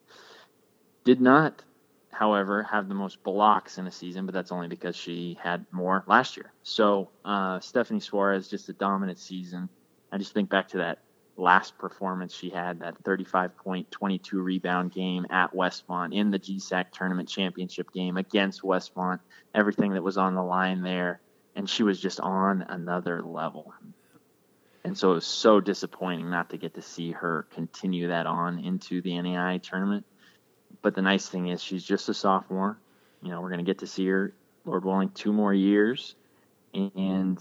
Did 1.05 1.21
not, 1.21 1.63
however, 2.11 2.63
have 2.65 2.89
the 2.89 2.95
most 2.95 3.23
blocks 3.23 3.79
in 3.79 3.87
a 3.87 3.91
season, 3.91 4.27
but 4.27 4.35
that's 4.35 4.53
only 4.53 4.69
because 4.69 4.95
she 4.95 5.39
had 5.43 5.65
more 5.71 6.05
last 6.07 6.37
year. 6.37 6.53
So 6.63 7.09
uh, 7.25 7.61
Stephanie 7.61 8.01
Soares, 8.01 8.51
just 8.51 8.69
a 8.69 8.75
dominant 8.75 9.19
season 9.19 9.71
I 10.11 10.19
just 10.19 10.33
think 10.33 10.49
back 10.49 10.69
to 10.69 10.79
that 10.79 11.01
last 11.37 11.79
performance 11.79 12.35
she 12.35 12.51
had, 12.51 12.81
that 12.81 12.97
35 13.05 13.57
point, 13.57 13.91
22 13.91 14.41
rebound 14.41 14.93
game 14.93 15.27
at 15.31 15.55
Westmont 15.55 16.15
in 16.15 16.31
the 16.31 16.39
GSAC 16.39 16.91
tournament 16.93 17.29
championship 17.29 17.93
game 17.93 18.17
against 18.17 18.63
Westmont, 18.63 19.21
everything 19.55 19.93
that 19.93 20.03
was 20.03 20.19
on 20.19 20.35
the 20.35 20.43
line 20.43 20.83
there. 20.83 21.21
And 21.59 21.69
she 21.69 21.83
was 21.83 22.01
just 22.01 22.21
on 22.21 22.63
another 22.63 23.21
level. 23.21 23.75
And 24.85 24.97
so 24.97 25.11
it 25.11 25.15
was 25.17 25.27
so 25.27 25.61
disappointing 25.61 26.31
not 26.31 26.51
to 26.51 26.57
get 26.57 26.75
to 26.75 26.83
see 26.83 27.11
her 27.11 27.47
continue 27.53 28.09
that 28.09 28.27
on 28.27 28.61
into 28.61 29.03
the 29.03 29.11
NAIA 29.11 29.61
tournament. 29.61 30.07
But 30.81 30.95
the 30.95 31.03
nice 31.03 31.29
thing 31.29 31.49
is 31.49 31.63
she's 31.63 31.85
just 31.85 32.09
a 32.09 32.15
sophomore. 32.15 32.79
You 33.23 33.31
know, 33.31 33.41
we're 33.41 33.51
going 33.51 33.59
to 33.59 33.65
get 33.65 33.81
to 33.81 33.87
see 33.87 34.07
her, 34.07 34.33
Lord 34.65 34.85
willing, 34.85 35.11
two 35.11 35.33
more 35.33 35.53
years. 35.53 36.15
And 36.73 37.39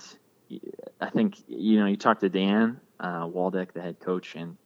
I 0.99 1.09
think 1.11 1.35
you 1.47 1.79
know 1.79 1.85
you 1.85 1.95
talk 1.95 2.19
to 2.21 2.29
Dan 2.29 2.81
uh, 2.99 3.27
Waldeck, 3.27 3.73
the 3.73 3.81
head 3.81 3.99
coach, 3.99 4.35
and 4.35 4.57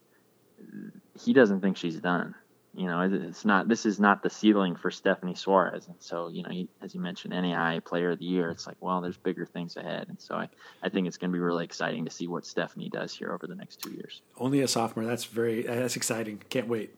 he 1.19 1.33
doesn't 1.33 1.59
think 1.59 1.75
she's 1.75 1.99
done. 1.99 2.35
You 2.73 2.85
know, 2.87 3.01
it's 3.01 3.43
not. 3.43 3.67
This 3.67 3.85
is 3.85 3.99
not 3.99 4.23
the 4.23 4.29
ceiling 4.29 4.77
for 4.77 4.91
Stephanie 4.91 5.33
Soares, 5.33 5.87
and 5.87 5.97
so 5.99 6.29
you 6.29 6.41
know, 6.43 6.67
as 6.81 6.95
you 6.95 7.01
mentioned, 7.01 7.33
NAIA 7.33 7.83
Player 7.83 8.11
of 8.11 8.19
the 8.19 8.25
Year. 8.25 8.49
It's 8.49 8.65
like, 8.65 8.77
well, 8.79 9.01
there's 9.01 9.17
bigger 9.17 9.45
things 9.45 9.75
ahead, 9.75 10.07
and 10.07 10.21
so 10.21 10.35
I, 10.35 10.47
I 10.81 10.87
think 10.87 11.05
it's 11.05 11.17
going 11.17 11.31
to 11.31 11.35
be 11.35 11.41
really 11.41 11.65
exciting 11.65 12.05
to 12.05 12.11
see 12.11 12.27
what 12.27 12.45
Stephanie 12.45 12.87
does 12.87 13.13
here 13.13 13.33
over 13.33 13.45
the 13.45 13.55
next 13.55 13.81
two 13.81 13.91
years. 13.91 14.21
Only 14.37 14.61
a 14.61 14.69
sophomore. 14.69 15.05
That's 15.05 15.25
very. 15.25 15.63
That's 15.63 15.97
exciting. 15.97 16.41
Can't 16.49 16.69
wait. 16.69 16.95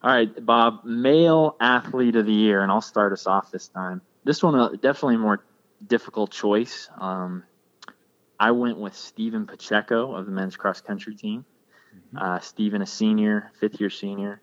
All 0.00 0.12
right, 0.12 0.46
Bob, 0.46 0.84
male 0.84 1.56
athlete 1.60 2.14
of 2.14 2.26
the 2.26 2.32
year, 2.32 2.62
and 2.62 2.70
I'll 2.70 2.80
start 2.80 3.12
us 3.12 3.26
off 3.26 3.50
this 3.50 3.66
time. 3.66 4.00
this 4.22 4.44
one 4.44 4.54
uh, 4.54 4.70
definitely 4.70 5.16
more 5.16 5.44
difficult 5.84 6.30
choice. 6.30 6.88
Um, 6.98 7.42
I 8.38 8.52
went 8.52 8.78
with 8.78 8.96
Stephen 8.96 9.46
Pacheco 9.46 10.14
of 10.14 10.26
the 10.26 10.32
men's 10.32 10.56
cross 10.56 10.80
country 10.80 11.14
team. 11.14 11.44
Uh, 12.16 12.38
Stephen, 12.40 12.82
a 12.82 12.86
senior, 12.86 13.50
fifth 13.58 13.80
year 13.80 13.90
senior, 13.90 14.42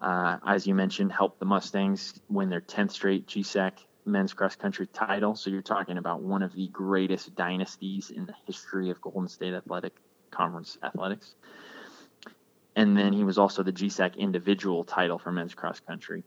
uh, 0.00 0.38
as 0.46 0.66
you 0.66 0.74
mentioned, 0.74 1.12
helped 1.12 1.40
the 1.40 1.44
Mustangs 1.44 2.20
win 2.28 2.50
their 2.50 2.60
10th 2.60 2.92
straight 2.92 3.26
GSAC 3.26 3.72
men's 4.04 4.32
cross 4.32 4.56
country 4.56 4.86
title. 4.86 5.34
So 5.34 5.50
you're 5.50 5.62
talking 5.62 5.98
about 5.98 6.22
one 6.22 6.42
of 6.42 6.52
the 6.54 6.68
greatest 6.68 7.34
dynasties 7.34 8.10
in 8.10 8.26
the 8.26 8.34
history 8.46 8.90
of 8.90 9.00
Golden 9.00 9.28
State 9.28 9.54
Athletic 9.54 9.94
Conference 10.30 10.78
athletics. 10.82 11.34
And 12.76 12.96
then 12.96 13.12
he 13.12 13.24
was 13.24 13.38
also 13.38 13.62
the 13.62 13.72
GSAC 13.72 14.16
individual 14.16 14.84
title 14.84 15.18
for 15.18 15.32
men's 15.32 15.54
cross 15.54 15.80
country. 15.80 16.22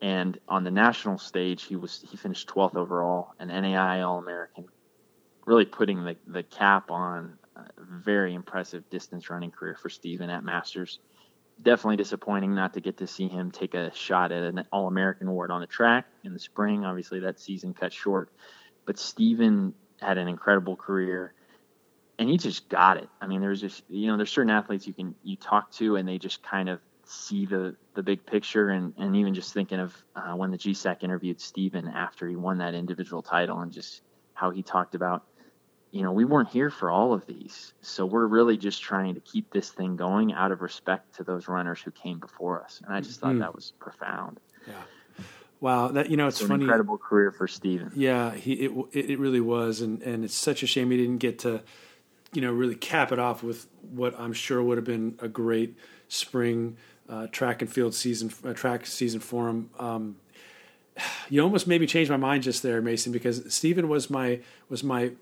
And 0.00 0.38
on 0.48 0.64
the 0.64 0.70
national 0.70 1.18
stage, 1.18 1.64
he 1.64 1.76
was 1.76 2.04
he 2.08 2.16
finished 2.16 2.48
12th 2.48 2.76
overall, 2.76 3.32
an 3.38 3.48
NAIA 3.48 4.06
All 4.06 4.18
American, 4.18 4.66
really 5.46 5.64
putting 5.64 6.04
the, 6.04 6.16
the 6.26 6.42
cap 6.42 6.90
on 6.90 7.38
very 7.78 8.34
impressive 8.34 8.88
distance 8.90 9.30
running 9.30 9.50
career 9.50 9.76
for 9.80 9.88
Stephen 9.88 10.30
at 10.30 10.44
Masters. 10.44 10.98
Definitely 11.62 11.96
disappointing 11.96 12.54
not 12.54 12.74
to 12.74 12.80
get 12.80 12.96
to 12.98 13.06
see 13.06 13.28
him 13.28 13.50
take 13.50 13.74
a 13.74 13.94
shot 13.94 14.32
at 14.32 14.42
an 14.42 14.64
All 14.72 14.88
American 14.88 15.28
award 15.28 15.50
on 15.50 15.60
the 15.60 15.66
track 15.66 16.06
in 16.24 16.32
the 16.32 16.38
spring. 16.38 16.84
Obviously, 16.84 17.20
that 17.20 17.38
season 17.38 17.74
cut 17.74 17.92
short. 17.92 18.30
But 18.86 18.98
Stephen 18.98 19.74
had 20.00 20.18
an 20.18 20.28
incredible 20.28 20.76
career 20.76 21.32
and 22.18 22.28
he 22.28 22.36
just 22.36 22.68
got 22.68 22.96
it. 22.96 23.08
I 23.20 23.26
mean, 23.26 23.40
there's 23.40 23.60
just 23.60 23.82
you 23.88 24.08
know, 24.08 24.16
there's 24.16 24.30
certain 24.30 24.50
athletes 24.50 24.86
you 24.86 24.92
can 24.92 25.14
you 25.22 25.36
talk 25.36 25.70
to 25.72 25.96
and 25.96 26.08
they 26.08 26.18
just 26.18 26.42
kind 26.42 26.68
of 26.68 26.80
see 27.06 27.46
the 27.46 27.76
the 27.94 28.02
big 28.02 28.24
picture 28.24 28.70
and 28.70 28.94
and 28.98 29.16
even 29.16 29.34
just 29.34 29.52
thinking 29.52 29.80
of 29.80 29.94
uh, 30.16 30.34
when 30.34 30.50
the 30.50 30.58
GSAC 30.58 31.02
interviewed 31.02 31.40
Stephen 31.40 31.86
after 31.88 32.28
he 32.28 32.36
won 32.36 32.58
that 32.58 32.74
individual 32.74 33.22
title 33.22 33.60
and 33.60 33.72
just 33.72 34.02
how 34.32 34.50
he 34.50 34.62
talked 34.62 34.94
about 34.94 35.24
you 35.94 36.02
know 36.02 36.12
we 36.12 36.24
weren't 36.24 36.48
here 36.48 36.70
for 36.70 36.90
all 36.90 37.12
of 37.12 37.24
these. 37.26 37.72
So 37.80 38.04
we're 38.04 38.26
really 38.26 38.56
just 38.56 38.82
trying 38.82 39.14
to 39.14 39.20
keep 39.20 39.52
this 39.52 39.70
thing 39.70 39.96
going 39.96 40.32
out 40.32 40.52
of 40.52 40.60
respect 40.60 41.14
to 41.16 41.24
those 41.24 41.48
runners 41.48 41.80
who 41.80 41.90
came 41.90 42.18
before 42.18 42.62
us. 42.62 42.82
And 42.84 42.94
i 42.94 43.00
just 43.00 43.20
thought 43.20 43.30
mm-hmm. 43.30 43.40
that 43.40 43.54
was 43.54 43.72
profound. 43.78 44.40
Yeah. 44.66 44.74
Wow 45.60 45.88
that 45.88 46.10
you 46.10 46.16
know 46.16 46.26
it's, 46.26 46.40
it's 46.40 46.48
funny. 46.48 46.64
incredible 46.64 46.98
career 46.98 47.30
for 47.30 47.48
Stephen 47.48 47.90
yeah 47.94 48.34
he 48.34 48.52
it, 48.52 48.72
it 48.92 49.18
really 49.18 49.40
was. 49.40 49.80
And 49.80 50.02
and 50.02 50.24
it's 50.24 50.34
such 50.34 50.62
a 50.62 50.66
shame 50.66 50.90
he 50.90 50.96
didn't 50.96 51.18
get 51.18 51.38
to 51.40 51.62
you 52.32 52.42
know 52.42 52.52
really 52.52 52.74
cap 52.74 53.12
it 53.12 53.18
off 53.20 53.44
with 53.44 53.68
what 53.92 54.18
i'm 54.18 54.32
sure 54.32 54.60
would 54.60 54.76
have 54.76 54.84
been 54.84 55.16
a 55.20 55.28
great 55.28 55.76
spring 56.08 56.76
uh, 57.08 57.26
track 57.28 57.62
and 57.62 57.70
field 57.70 57.94
season 57.94 58.32
uh, 58.44 58.52
track 58.52 58.86
season 58.86 59.20
for 59.20 59.48
him. 59.48 59.70
Um, 59.78 60.16
you 61.28 61.42
almost 61.42 61.66
made 61.66 61.80
me 61.80 61.86
change 61.86 62.08
my 62.08 62.16
mind 62.16 62.42
just 62.42 62.62
there, 62.62 62.80
Mason, 62.80 63.12
because 63.12 63.52
Stephen 63.52 63.88
was 63.88 64.08
my 64.08 64.40
was 64.68 64.82
my 64.82 65.12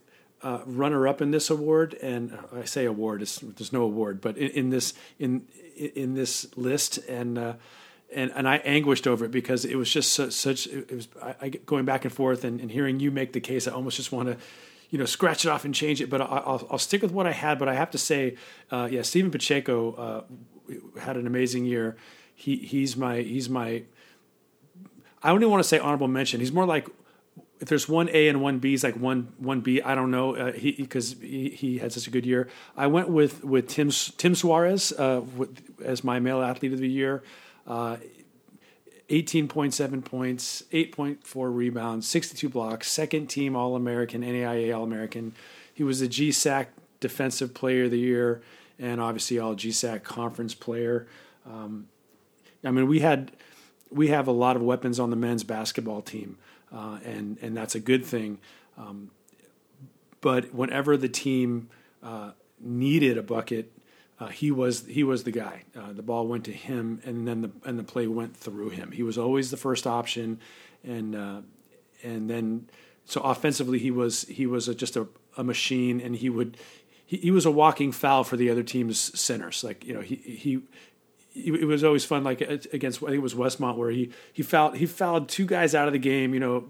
uh, 0.42 0.60
runner 0.66 1.06
up 1.06 1.22
in 1.22 1.30
this 1.30 1.50
award, 1.50 1.94
and 2.02 2.32
uh, 2.32 2.60
I 2.60 2.64
say 2.64 2.84
award, 2.84 3.20
there's 3.20 3.72
no 3.72 3.82
award, 3.82 4.20
but 4.20 4.36
in, 4.36 4.50
in, 4.50 4.70
this 4.70 4.94
in 5.18 5.46
in 5.76 6.14
this 6.14 6.46
list, 6.56 6.98
and 7.08 7.38
uh, 7.38 7.54
and 8.14 8.32
and 8.34 8.48
I 8.48 8.56
anguished 8.56 9.06
over 9.06 9.24
it 9.24 9.30
because 9.30 9.64
it 9.64 9.76
was 9.76 9.90
just 9.90 10.12
such, 10.12 10.32
such 10.32 10.66
it 10.66 10.90
was 10.92 11.08
I, 11.22 11.34
I, 11.40 11.48
going 11.48 11.84
back 11.84 12.04
and 12.04 12.12
forth, 12.12 12.44
and, 12.44 12.60
and 12.60 12.70
hearing 12.70 13.00
you 13.00 13.10
make 13.10 13.32
the 13.32 13.40
case, 13.40 13.68
I 13.68 13.72
almost 13.72 13.96
just 13.96 14.12
want 14.12 14.28
to 14.28 14.36
you 14.90 14.98
know 14.98 15.04
scratch 15.04 15.44
it 15.44 15.48
off 15.48 15.64
and 15.64 15.74
change 15.74 16.00
it. 16.00 16.10
But 16.10 16.20
I'll, 16.20 16.66
I'll 16.70 16.78
stick 16.78 17.02
with 17.02 17.12
what 17.12 17.26
I 17.26 17.32
had. 17.32 17.58
But 17.58 17.68
I 17.68 17.74
have 17.74 17.90
to 17.92 17.98
say, 17.98 18.36
uh, 18.70 18.88
yeah, 18.90 19.02
Stephen 19.02 19.30
Pacheco 19.30 19.92
uh, 19.94 21.00
had 21.00 21.16
an 21.16 21.26
amazing 21.26 21.64
year. 21.64 21.96
He 22.34 22.56
he's 22.56 22.96
my 22.96 23.20
he's 23.20 23.48
my. 23.48 23.84
I 25.22 25.28
don't 25.28 25.38
even 25.38 25.50
want 25.50 25.62
to 25.62 25.68
say 25.68 25.78
honorable 25.78 26.08
mention. 26.08 26.40
He's 26.40 26.52
more 26.52 26.66
like 26.66 26.88
if 27.62 27.68
there's 27.68 27.88
one 27.88 28.10
A 28.12 28.26
and 28.26 28.42
one 28.42 28.58
B, 28.58 28.70
he's 28.70 28.82
like 28.82 28.96
one 28.96 29.32
one 29.38 29.60
B. 29.60 29.80
I 29.80 29.94
don't 29.94 30.10
know. 30.10 30.34
Uh, 30.34 30.52
he 30.52 30.72
because 30.72 31.14
he, 31.20 31.48
he 31.48 31.78
had 31.78 31.92
such 31.92 32.08
a 32.08 32.10
good 32.10 32.26
year. 32.26 32.48
I 32.76 32.88
went 32.88 33.08
with 33.08 33.44
with 33.44 33.68
Tim 33.68 33.88
Tim 33.90 34.34
Soares 34.34 34.92
uh, 34.98 35.20
with, 35.20 35.62
as 35.80 36.02
my 36.02 36.18
male 36.18 36.42
athlete 36.42 36.72
of 36.72 36.80
the 36.80 36.88
year. 36.88 37.22
Uh, 37.66 37.98
18.7 39.08 40.02
points, 40.04 40.62
8.4 40.72 41.54
rebounds, 41.54 42.08
62 42.08 42.48
blocks, 42.48 42.90
second 42.90 43.26
team 43.26 43.54
All 43.54 43.76
American, 43.76 44.22
NAIA 44.22 44.74
All 44.74 44.84
American. 44.84 45.34
He 45.74 45.84
was 45.84 46.00
the 46.00 46.08
GSAC 46.08 46.68
Defensive 46.98 47.52
Player 47.52 47.84
of 47.84 47.90
the 47.90 47.98
Year 47.98 48.40
and 48.78 49.00
obviously 49.00 49.38
all 49.38 49.54
GSAC 49.54 50.02
conference 50.02 50.54
player. 50.54 51.06
Um, 51.46 51.88
I 52.64 52.70
mean, 52.70 52.88
we 52.88 53.00
had 53.00 53.32
we 53.90 54.08
have 54.08 54.26
a 54.26 54.32
lot 54.32 54.56
of 54.56 54.62
weapons 54.62 54.98
on 54.98 55.10
the 55.10 55.16
men's 55.16 55.44
basketball 55.44 56.00
team, 56.02 56.38
uh, 56.72 56.98
and 57.04 57.38
and 57.42 57.56
that's 57.56 57.74
a 57.74 57.80
good 57.80 58.04
thing. 58.04 58.38
Um, 58.76 59.10
but 60.20 60.54
whenever 60.54 60.96
the 60.96 61.08
team 61.08 61.68
uh, 62.02 62.30
needed 62.60 63.18
a 63.18 63.22
bucket, 63.22 63.72
uh, 64.18 64.28
he 64.28 64.50
was 64.50 64.86
he 64.86 65.02
was 65.02 65.24
the 65.24 65.32
guy. 65.32 65.64
Uh, 65.76 65.92
the 65.92 66.02
ball 66.02 66.26
went 66.26 66.44
to 66.44 66.52
him, 66.52 67.00
and 67.04 67.26
then 67.26 67.42
the 67.42 67.50
and 67.64 67.78
the 67.78 67.84
play 67.84 68.06
went 68.06 68.36
through 68.36 68.70
him. 68.70 68.92
He 68.92 69.02
was 69.02 69.18
always 69.18 69.50
the 69.50 69.56
first 69.56 69.86
option, 69.86 70.38
and 70.84 71.14
uh, 71.16 71.40
and 72.02 72.30
then 72.30 72.68
so 73.04 73.20
offensively 73.20 73.78
he 73.78 73.90
was 73.90 74.22
he 74.22 74.46
was 74.46 74.68
a, 74.68 74.74
just 74.74 74.96
a, 74.96 75.08
a 75.36 75.44
machine, 75.44 76.00
and 76.00 76.16
he 76.16 76.30
would 76.30 76.56
he, 77.04 77.16
he 77.16 77.30
was 77.30 77.44
a 77.44 77.50
walking 77.50 77.90
foul 77.90 78.22
for 78.24 78.36
the 78.36 78.48
other 78.48 78.62
team's 78.62 79.18
centers. 79.18 79.64
Like 79.64 79.84
you 79.84 79.92
know, 79.94 80.00
he 80.00 80.16
he. 80.16 80.60
It 81.34 81.66
was 81.66 81.82
always 81.82 82.04
fun, 82.04 82.24
like 82.24 82.40
against 82.40 83.02
I 83.02 83.06
think 83.06 83.16
it 83.16 83.22
was 83.22 83.34
Westmont, 83.34 83.76
where 83.76 83.90
he 83.90 84.10
he 84.32 84.42
fouled 84.42 84.76
he 84.76 84.86
fouled 84.86 85.28
two 85.28 85.46
guys 85.46 85.74
out 85.74 85.86
of 85.86 85.92
the 85.92 85.98
game. 85.98 86.34
You 86.34 86.40
know, 86.40 86.68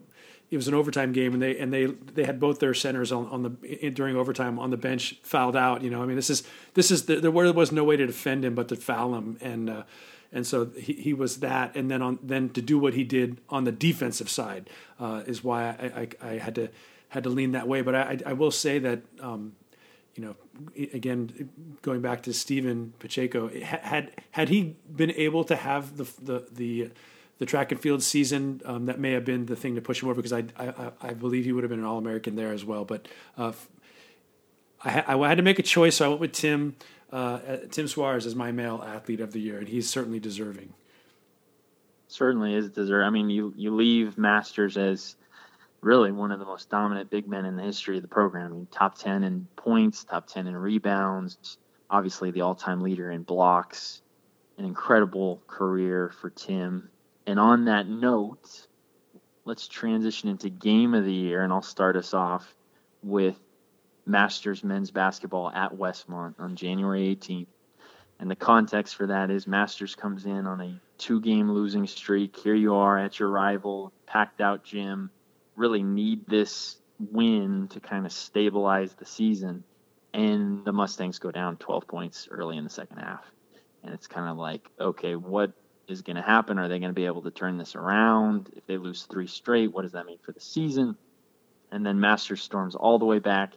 it 0.52 0.56
was 0.56 0.68
an 0.68 0.74
overtime 0.74 1.12
game, 1.12 1.32
and 1.32 1.42
they 1.42 1.58
and 1.58 1.72
they 1.72 1.86
they 1.86 2.24
had 2.24 2.38
both 2.38 2.60
their 2.60 2.74
centers 2.74 3.10
on, 3.10 3.26
on 3.28 3.42
the 3.42 3.90
during 3.90 4.16
overtime 4.16 4.58
on 4.58 4.70
the 4.70 4.76
bench 4.76 5.16
fouled 5.22 5.56
out. 5.56 5.82
You 5.82 5.90
know, 5.90 6.02
I 6.02 6.06
mean, 6.06 6.16
this 6.16 6.30
is 6.30 6.42
this 6.74 6.90
is 6.90 7.06
the, 7.06 7.16
there 7.16 7.30
was 7.30 7.72
no 7.72 7.84
way 7.84 7.96
to 7.96 8.06
defend 8.06 8.44
him 8.44 8.54
but 8.54 8.68
to 8.68 8.76
foul 8.76 9.14
him, 9.14 9.38
and 9.40 9.70
uh, 9.70 9.82
and 10.30 10.46
so 10.46 10.66
he, 10.66 10.92
he 10.92 11.14
was 11.14 11.40
that, 11.40 11.74
and 11.74 11.90
then 11.90 12.02
on 12.02 12.18
then 12.22 12.50
to 12.50 12.60
do 12.60 12.78
what 12.78 12.94
he 12.94 13.02
did 13.02 13.38
on 13.48 13.64
the 13.64 13.72
defensive 13.72 14.28
side 14.28 14.68
uh, 15.00 15.22
is 15.26 15.42
why 15.42 15.64
I, 15.64 16.18
I, 16.22 16.32
I, 16.32 16.38
had 16.38 16.54
to 16.56 16.68
had 17.08 17.24
to 17.24 17.30
lean 17.30 17.52
that 17.52 17.66
way. 17.66 17.80
But 17.80 17.94
I, 17.94 18.18
I 18.26 18.32
will 18.34 18.50
say 18.50 18.78
that 18.78 19.00
um, 19.20 19.54
you 20.14 20.22
know, 20.22 20.36
again, 20.92 21.50
going 21.80 22.00
back 22.00 22.22
to 22.24 22.32
Stephen 22.32 22.92
Pacheco, 22.98 23.48
had 23.48 24.12
had 24.32 24.48
he 24.48 24.76
been 24.94 25.10
able 25.12 25.44
to 25.44 25.56
have 25.56 25.96
the 25.96 26.04
the 26.20 26.46
the, 26.52 26.90
the 27.38 27.46
track 27.46 27.72
and 27.72 27.80
field 27.80 28.02
season, 28.02 28.60
um, 28.64 28.86
that 28.86 29.00
may 29.00 29.12
have 29.12 29.24
been 29.24 29.46
the 29.46 29.56
thing 29.56 29.74
to 29.76 29.80
push 29.80 30.02
him 30.02 30.08
over 30.08 30.16
because 30.16 30.32
I 30.32 30.44
I, 30.58 30.92
I 31.00 31.14
believe 31.14 31.44
he 31.44 31.52
would 31.52 31.64
have 31.64 31.70
been 31.70 31.78
an 31.78 31.86
All 31.86 31.98
American 31.98 32.36
there 32.36 32.52
as 32.52 32.64
well. 32.64 32.84
But 32.84 33.08
uh, 33.38 33.52
I, 34.84 35.16
I 35.16 35.28
had 35.28 35.38
to 35.38 35.42
make 35.42 35.58
a 35.58 35.62
choice, 35.62 35.96
so 35.96 36.04
I 36.04 36.08
went 36.08 36.20
with 36.20 36.32
Tim 36.32 36.76
uh, 37.10 37.38
Tim 37.70 37.86
Soares 37.86 38.26
as 38.26 38.34
my 38.34 38.52
male 38.52 38.84
athlete 38.86 39.20
of 39.20 39.32
the 39.32 39.40
year, 39.40 39.58
and 39.58 39.68
he's 39.68 39.88
certainly 39.88 40.20
deserving. 40.20 40.74
Certainly 42.08 42.54
is 42.54 42.68
deserving. 42.68 43.06
I 43.06 43.10
mean, 43.10 43.30
you 43.30 43.54
you 43.56 43.74
leave 43.74 44.18
Masters 44.18 44.76
as 44.76 45.16
really 45.82 46.12
one 46.12 46.30
of 46.30 46.38
the 46.38 46.46
most 46.46 46.70
dominant 46.70 47.10
big 47.10 47.28
men 47.28 47.44
in 47.44 47.56
the 47.56 47.62
history 47.62 47.96
of 47.96 48.02
the 48.02 48.08
program. 48.08 48.52
I 48.52 48.54
mean, 48.54 48.68
top 48.70 48.96
10 48.96 49.24
in 49.24 49.46
points, 49.56 50.04
top 50.04 50.28
10 50.28 50.46
in 50.46 50.56
rebounds, 50.56 51.58
obviously 51.90 52.30
the 52.30 52.42
all 52.42 52.54
time 52.54 52.80
leader 52.80 53.10
in 53.10 53.22
blocks. 53.22 54.00
An 54.58 54.64
incredible 54.64 55.42
career 55.46 56.12
for 56.20 56.30
Tim. 56.30 56.88
And 57.26 57.40
on 57.40 57.64
that 57.64 57.88
note, 57.88 58.66
let's 59.44 59.66
transition 59.66 60.28
into 60.28 60.50
game 60.50 60.94
of 60.94 61.04
the 61.04 61.12
year, 61.12 61.42
and 61.42 61.52
I'll 61.52 61.62
start 61.62 61.96
us 61.96 62.14
off 62.14 62.54
with 63.02 63.36
Masters 64.06 64.62
men's 64.62 64.90
basketball 64.90 65.50
at 65.50 65.72
Westmont 65.72 66.34
on 66.38 66.54
January 66.54 67.16
18th. 67.16 67.46
And 68.20 68.30
the 68.30 68.36
context 68.36 68.94
for 68.94 69.06
that 69.06 69.30
is 69.30 69.46
Masters 69.46 69.96
comes 69.96 70.26
in 70.26 70.46
on 70.46 70.60
a 70.60 70.80
two 70.98 71.20
game 71.20 71.50
losing 71.50 71.86
streak. 71.86 72.36
Here 72.36 72.54
you 72.54 72.74
are 72.74 72.98
at 72.98 73.18
your 73.18 73.30
rival, 73.30 73.92
packed 74.06 74.40
out 74.40 74.64
gym 74.64 75.10
really 75.62 75.84
need 75.84 76.26
this 76.26 76.76
win 76.98 77.68
to 77.68 77.80
kind 77.80 78.04
of 78.04 78.12
stabilize 78.12 78.92
the 78.94 79.06
season. 79.06 79.62
And 80.12 80.64
the 80.64 80.72
Mustangs 80.72 81.20
go 81.20 81.30
down 81.30 81.56
12 81.56 81.86
points 81.86 82.28
early 82.30 82.58
in 82.58 82.64
the 82.64 82.70
second 82.70 82.98
half. 82.98 83.24
And 83.84 83.94
it's 83.94 84.08
kind 84.08 84.28
of 84.28 84.36
like, 84.36 84.68
okay, 84.78 85.14
what 85.14 85.52
is 85.86 86.02
going 86.02 86.16
to 86.16 86.22
happen? 86.22 86.58
Are 86.58 86.68
they 86.68 86.80
going 86.80 86.90
to 86.90 86.94
be 86.94 87.06
able 87.06 87.22
to 87.22 87.30
turn 87.30 87.56
this 87.56 87.76
around? 87.76 88.50
If 88.56 88.66
they 88.66 88.76
lose 88.76 89.04
three 89.04 89.28
straight, 89.28 89.72
what 89.72 89.82
does 89.82 89.92
that 89.92 90.04
mean 90.04 90.18
for 90.22 90.32
the 90.32 90.40
season? 90.40 90.96
And 91.70 91.86
then 91.86 92.00
Masters 92.00 92.42
storms 92.42 92.74
all 92.74 92.98
the 92.98 93.06
way 93.06 93.20
back, 93.20 93.52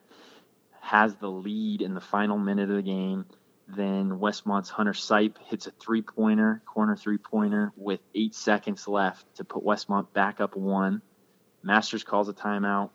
has 0.80 1.16
the 1.16 1.28
lead 1.28 1.82
in 1.82 1.96
the 1.96 2.02
final 2.02 2.38
minute 2.38 2.70
of 2.70 2.76
the 2.76 2.82
game. 2.84 3.26
Then 3.68 4.20
Westmont's 4.20 4.70
Hunter 4.70 4.94
Sipe 4.94 5.38
hits 5.48 5.66
a 5.66 5.72
three 5.72 6.04
pointer, 6.04 6.62
corner 6.66 6.96
three 6.96 7.18
pointer, 7.18 7.74
with 7.76 8.00
eight 8.14 8.36
seconds 8.36 8.88
left 8.88 9.26
to 9.36 9.44
put 9.44 9.66
Westmont 9.66 10.14
back 10.14 10.40
up 10.40 10.56
one. 10.56 11.02
Masters 11.65 12.03
calls 12.03 12.29
a 12.29 12.34
timeout. 12.34 12.91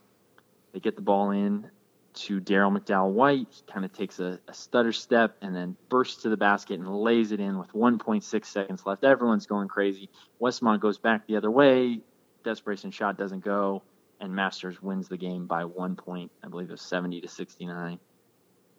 They 0.72 0.78
get 0.78 0.94
the 0.94 1.02
ball 1.02 1.32
in 1.32 1.68
to 2.12 2.40
Daryl 2.40 2.76
McDowell 2.76 3.10
White. 3.10 3.48
He 3.50 3.72
kind 3.72 3.84
of 3.84 3.92
takes 3.92 4.20
a, 4.20 4.38
a, 4.48 4.54
stutter 4.54 4.92
step 4.92 5.36
and 5.42 5.54
then 5.54 5.76
bursts 5.88 6.22
to 6.22 6.28
the 6.28 6.36
basket 6.36 6.78
and 6.78 6.88
lays 6.88 7.32
it 7.32 7.40
in 7.40 7.58
with 7.58 7.72
1.6 7.72 8.44
seconds 8.44 8.86
left. 8.86 9.04
Everyone's 9.04 9.46
going 9.46 9.68
crazy. 9.68 10.08
Westmont 10.40 10.80
goes 10.80 10.98
back 10.98 11.26
the 11.26 11.36
other 11.36 11.50
way. 11.50 12.00
desperation 12.44 12.90
shot 12.92 13.18
doesn't 13.18 13.44
go, 13.44 13.82
and 14.20 14.34
Masters 14.34 14.80
wins 14.80 15.08
the 15.08 15.16
game 15.16 15.46
by 15.46 15.64
one 15.64 15.96
point. 15.96 16.30
I 16.44 16.48
believe 16.48 16.68
it 16.68 16.72
was 16.72 16.82
70 16.82 17.20
to 17.22 17.28
69. 17.28 17.98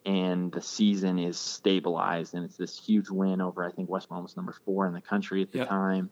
And 0.06 0.52
the 0.52 0.62
season 0.62 1.20
is 1.20 1.38
stabilized, 1.38 2.34
and 2.34 2.44
it's 2.46 2.58
this 2.58 2.80
huge 2.80 3.10
win 3.10 3.40
over, 3.40 3.64
I 3.64 3.72
think, 3.72 3.90
Westmont 3.90 4.24
was 4.24 4.36
number 4.36 4.56
four 4.66 4.88
in 4.88 4.94
the 4.94 5.02
country 5.02 5.42
at 5.42 5.52
the 5.52 5.60
yep. 5.60 5.70
time. 5.70 6.10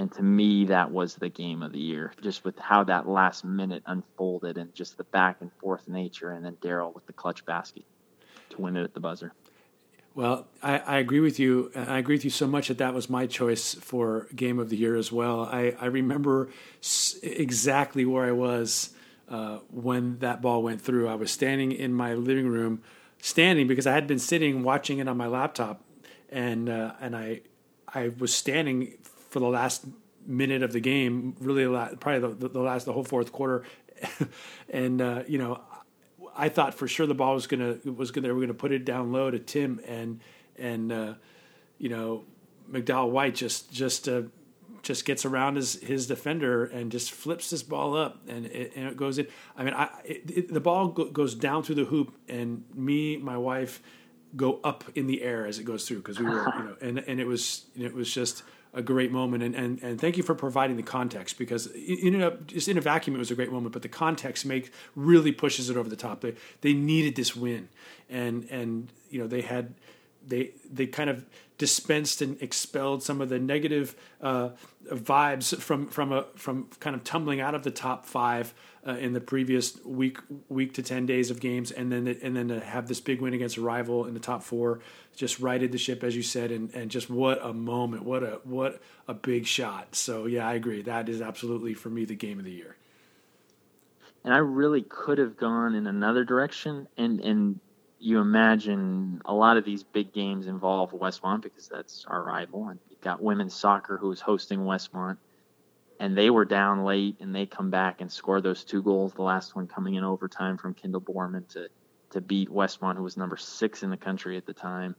And 0.00 0.10
to 0.12 0.22
me, 0.22 0.64
that 0.64 0.90
was 0.90 1.16
the 1.16 1.28
game 1.28 1.62
of 1.62 1.72
the 1.72 1.78
year, 1.78 2.14
just 2.22 2.42
with 2.42 2.58
how 2.58 2.84
that 2.84 3.06
last 3.06 3.44
minute 3.44 3.82
unfolded 3.84 4.56
and 4.56 4.74
just 4.74 4.96
the 4.96 5.04
back 5.04 5.42
and 5.42 5.52
forth 5.60 5.88
nature, 5.88 6.30
and 6.30 6.42
then 6.42 6.56
Daryl 6.62 6.94
with 6.94 7.04
the 7.04 7.12
clutch 7.12 7.44
basket 7.44 7.84
to 8.48 8.62
win 8.62 8.78
it 8.78 8.82
at 8.82 8.94
the 8.94 9.00
buzzer. 9.00 9.34
Well, 10.14 10.48
I, 10.62 10.78
I, 10.78 10.98
agree 11.00 11.20
with 11.20 11.38
you. 11.38 11.70
I 11.76 11.98
agree 11.98 12.14
with 12.14 12.24
you 12.24 12.30
so 12.30 12.46
much 12.46 12.68
that 12.68 12.78
that 12.78 12.94
was 12.94 13.10
my 13.10 13.26
choice 13.26 13.74
for 13.74 14.26
game 14.34 14.58
of 14.58 14.70
the 14.70 14.76
year 14.78 14.96
as 14.96 15.12
well. 15.12 15.42
I, 15.42 15.76
I 15.78 15.84
remember 15.84 16.48
exactly 17.22 18.06
where 18.06 18.24
I 18.24 18.32
was 18.32 18.94
uh, 19.28 19.58
when 19.70 20.18
that 20.20 20.40
ball 20.40 20.62
went 20.62 20.80
through. 20.80 21.08
I 21.08 21.14
was 21.14 21.30
standing 21.30 21.72
in 21.72 21.92
my 21.92 22.14
living 22.14 22.48
room, 22.48 22.80
standing 23.20 23.66
because 23.66 23.86
I 23.86 23.92
had 23.92 24.06
been 24.06 24.18
sitting 24.18 24.62
watching 24.62 24.96
it 24.96 25.08
on 25.08 25.18
my 25.18 25.26
laptop, 25.26 25.84
and 26.30 26.70
uh, 26.70 26.94
and 27.02 27.14
I 27.14 27.42
I 27.86 28.12
was 28.18 28.32
standing 28.32 28.94
for 29.30 29.40
the 29.40 29.48
last 29.48 29.86
minute 30.26 30.62
of 30.62 30.72
the 30.72 30.80
game, 30.80 31.34
really 31.40 31.64
probably 31.96 32.34
the, 32.34 32.48
the 32.48 32.60
last 32.60 32.84
the 32.84 32.92
whole 32.92 33.04
fourth 33.04 33.32
quarter, 33.32 33.64
and 34.68 35.00
uh, 35.00 35.22
you 35.26 35.38
know 35.38 35.60
I 36.36 36.48
thought 36.48 36.74
for 36.74 36.88
sure 36.88 37.06
the 37.06 37.14
ball 37.14 37.34
was 37.34 37.46
gonna 37.46 37.78
was 37.84 38.10
gonna 38.10 38.28
they 38.28 38.32
were 38.32 38.40
gonna 38.40 38.54
put 38.54 38.72
it 38.72 38.84
down 38.84 39.12
low 39.12 39.30
to 39.30 39.38
Tim 39.38 39.80
and 39.86 40.20
and 40.56 40.92
uh, 40.92 41.14
you 41.78 41.88
know 41.88 42.24
McDowell 42.70 43.10
White 43.10 43.34
just 43.34 43.72
just 43.72 44.08
uh, 44.08 44.22
just 44.82 45.04
gets 45.04 45.24
around 45.24 45.56
his 45.56 45.74
his 45.82 46.06
defender 46.06 46.64
and 46.64 46.90
just 46.90 47.10
flips 47.10 47.50
this 47.50 47.62
ball 47.62 47.96
up 47.96 48.18
and 48.28 48.46
it, 48.46 48.72
and 48.76 48.86
it 48.88 48.96
goes 48.96 49.18
in. 49.18 49.26
I 49.56 49.64
mean, 49.64 49.74
I 49.74 49.88
it, 50.04 50.30
it, 50.30 50.52
the 50.52 50.60
ball 50.60 50.88
go, 50.88 51.06
goes 51.06 51.34
down 51.34 51.62
through 51.62 51.76
the 51.76 51.84
hoop 51.84 52.14
and 52.28 52.64
me, 52.74 53.16
my 53.16 53.36
wife, 53.36 53.82
go 54.36 54.60
up 54.64 54.84
in 54.94 55.06
the 55.06 55.22
air 55.22 55.46
as 55.46 55.58
it 55.58 55.64
goes 55.64 55.86
through 55.86 55.98
because 55.98 56.18
we 56.18 56.26
were 56.26 56.52
you 56.56 56.64
know 56.64 56.76
and 56.80 56.98
and 57.00 57.20
it 57.20 57.26
was 57.26 57.66
it 57.76 57.92
was 57.92 58.12
just 58.12 58.42
a 58.72 58.82
great 58.82 59.10
moment. 59.10 59.42
And, 59.42 59.54
and 59.54 59.82
and 59.82 60.00
thank 60.00 60.16
you 60.16 60.22
for 60.22 60.34
providing 60.34 60.76
the 60.76 60.82
context 60.82 61.38
because 61.38 61.66
in 61.66 62.20
a 62.20 62.36
just 62.38 62.68
in 62.68 62.78
a 62.78 62.80
vacuum 62.80 63.16
it 63.16 63.18
was 63.18 63.30
a 63.30 63.34
great 63.34 63.50
moment 63.50 63.72
but 63.72 63.82
the 63.82 63.88
context 63.88 64.46
make 64.46 64.72
really 64.94 65.32
pushes 65.32 65.70
it 65.70 65.76
over 65.76 65.88
the 65.88 65.96
top. 65.96 66.20
They 66.20 66.34
they 66.60 66.72
needed 66.72 67.16
this 67.16 67.34
win. 67.34 67.68
And 68.08 68.44
and 68.50 68.92
you 69.10 69.20
know 69.20 69.26
they 69.26 69.42
had 69.42 69.74
they 70.26 70.52
they 70.70 70.86
kind 70.86 71.10
of 71.10 71.24
dispensed 71.60 72.22
and 72.22 72.40
expelled 72.40 73.02
some 73.02 73.20
of 73.20 73.28
the 73.28 73.38
negative 73.38 73.94
uh, 74.22 74.48
vibes 74.90 75.54
from 75.60 75.86
from 75.88 76.10
a 76.10 76.24
from 76.34 76.66
kind 76.80 76.96
of 76.96 77.04
tumbling 77.04 77.38
out 77.38 77.54
of 77.54 77.64
the 77.64 77.70
top 77.70 78.06
five 78.06 78.54
uh, 78.86 78.92
in 78.92 79.12
the 79.12 79.20
previous 79.20 79.78
week 79.84 80.16
week 80.48 80.72
to 80.72 80.82
ten 80.82 81.04
days 81.04 81.30
of 81.30 81.38
games, 81.38 81.70
and 81.70 81.92
then 81.92 82.08
and 82.22 82.34
then 82.34 82.48
to 82.48 82.60
have 82.60 82.88
this 82.88 82.98
big 82.98 83.20
win 83.20 83.34
against 83.34 83.58
a 83.58 83.60
rival 83.60 84.06
in 84.06 84.14
the 84.14 84.20
top 84.20 84.42
four, 84.42 84.80
just 85.14 85.38
righted 85.38 85.70
the 85.70 85.76
ship 85.76 86.02
as 86.02 86.16
you 86.16 86.22
said, 86.22 86.50
and 86.50 86.72
and 86.74 86.90
just 86.90 87.10
what 87.10 87.38
a 87.44 87.52
moment, 87.52 88.04
what 88.04 88.22
a 88.22 88.40
what 88.44 88.80
a 89.06 89.12
big 89.12 89.46
shot. 89.46 89.94
So 89.94 90.24
yeah, 90.24 90.48
I 90.48 90.54
agree. 90.54 90.80
That 90.80 91.10
is 91.10 91.20
absolutely 91.20 91.74
for 91.74 91.90
me 91.90 92.06
the 92.06 92.16
game 92.16 92.38
of 92.38 92.46
the 92.46 92.52
year. 92.52 92.76
And 94.24 94.32
I 94.32 94.38
really 94.38 94.80
could 94.80 95.18
have 95.18 95.36
gone 95.36 95.74
in 95.74 95.86
another 95.86 96.24
direction, 96.24 96.88
and 96.96 97.20
and 97.20 97.60
you 98.00 98.18
imagine 98.18 99.22
a 99.24 99.34
lot 99.34 99.56
of 99.56 99.64
these 99.64 99.82
big 99.82 100.12
games 100.12 100.46
involve 100.46 100.90
Westmont 100.92 101.42
because 101.42 101.68
that's 101.68 102.04
our 102.06 102.22
rival, 102.22 102.68
and 102.68 102.80
you've 102.90 103.00
got 103.00 103.22
women's 103.22 103.54
soccer 103.54 103.96
who 103.96 104.10
is 104.10 104.20
hosting 104.20 104.60
Westmont 104.60 105.18
and 106.00 106.16
they 106.16 106.30
were 106.30 106.46
down 106.46 106.82
late 106.82 107.16
and 107.20 107.34
they 107.34 107.44
come 107.44 107.70
back 107.70 108.00
and 108.00 108.10
score 108.10 108.40
those 108.40 108.64
two 108.64 108.82
goals. 108.82 109.12
The 109.12 109.22
last 109.22 109.54
one 109.54 109.66
coming 109.68 109.94
in 109.94 110.02
overtime 110.02 110.56
from 110.56 110.74
Kendall 110.74 111.02
Borman 111.02 111.46
to 111.50 111.68
to 112.12 112.20
beat 112.20 112.48
Westmont, 112.48 112.96
who 112.96 113.04
was 113.04 113.16
number 113.16 113.36
six 113.36 113.84
in 113.84 113.90
the 113.90 113.96
country 113.96 114.36
at 114.36 114.44
the 114.44 114.54
time. 114.54 114.96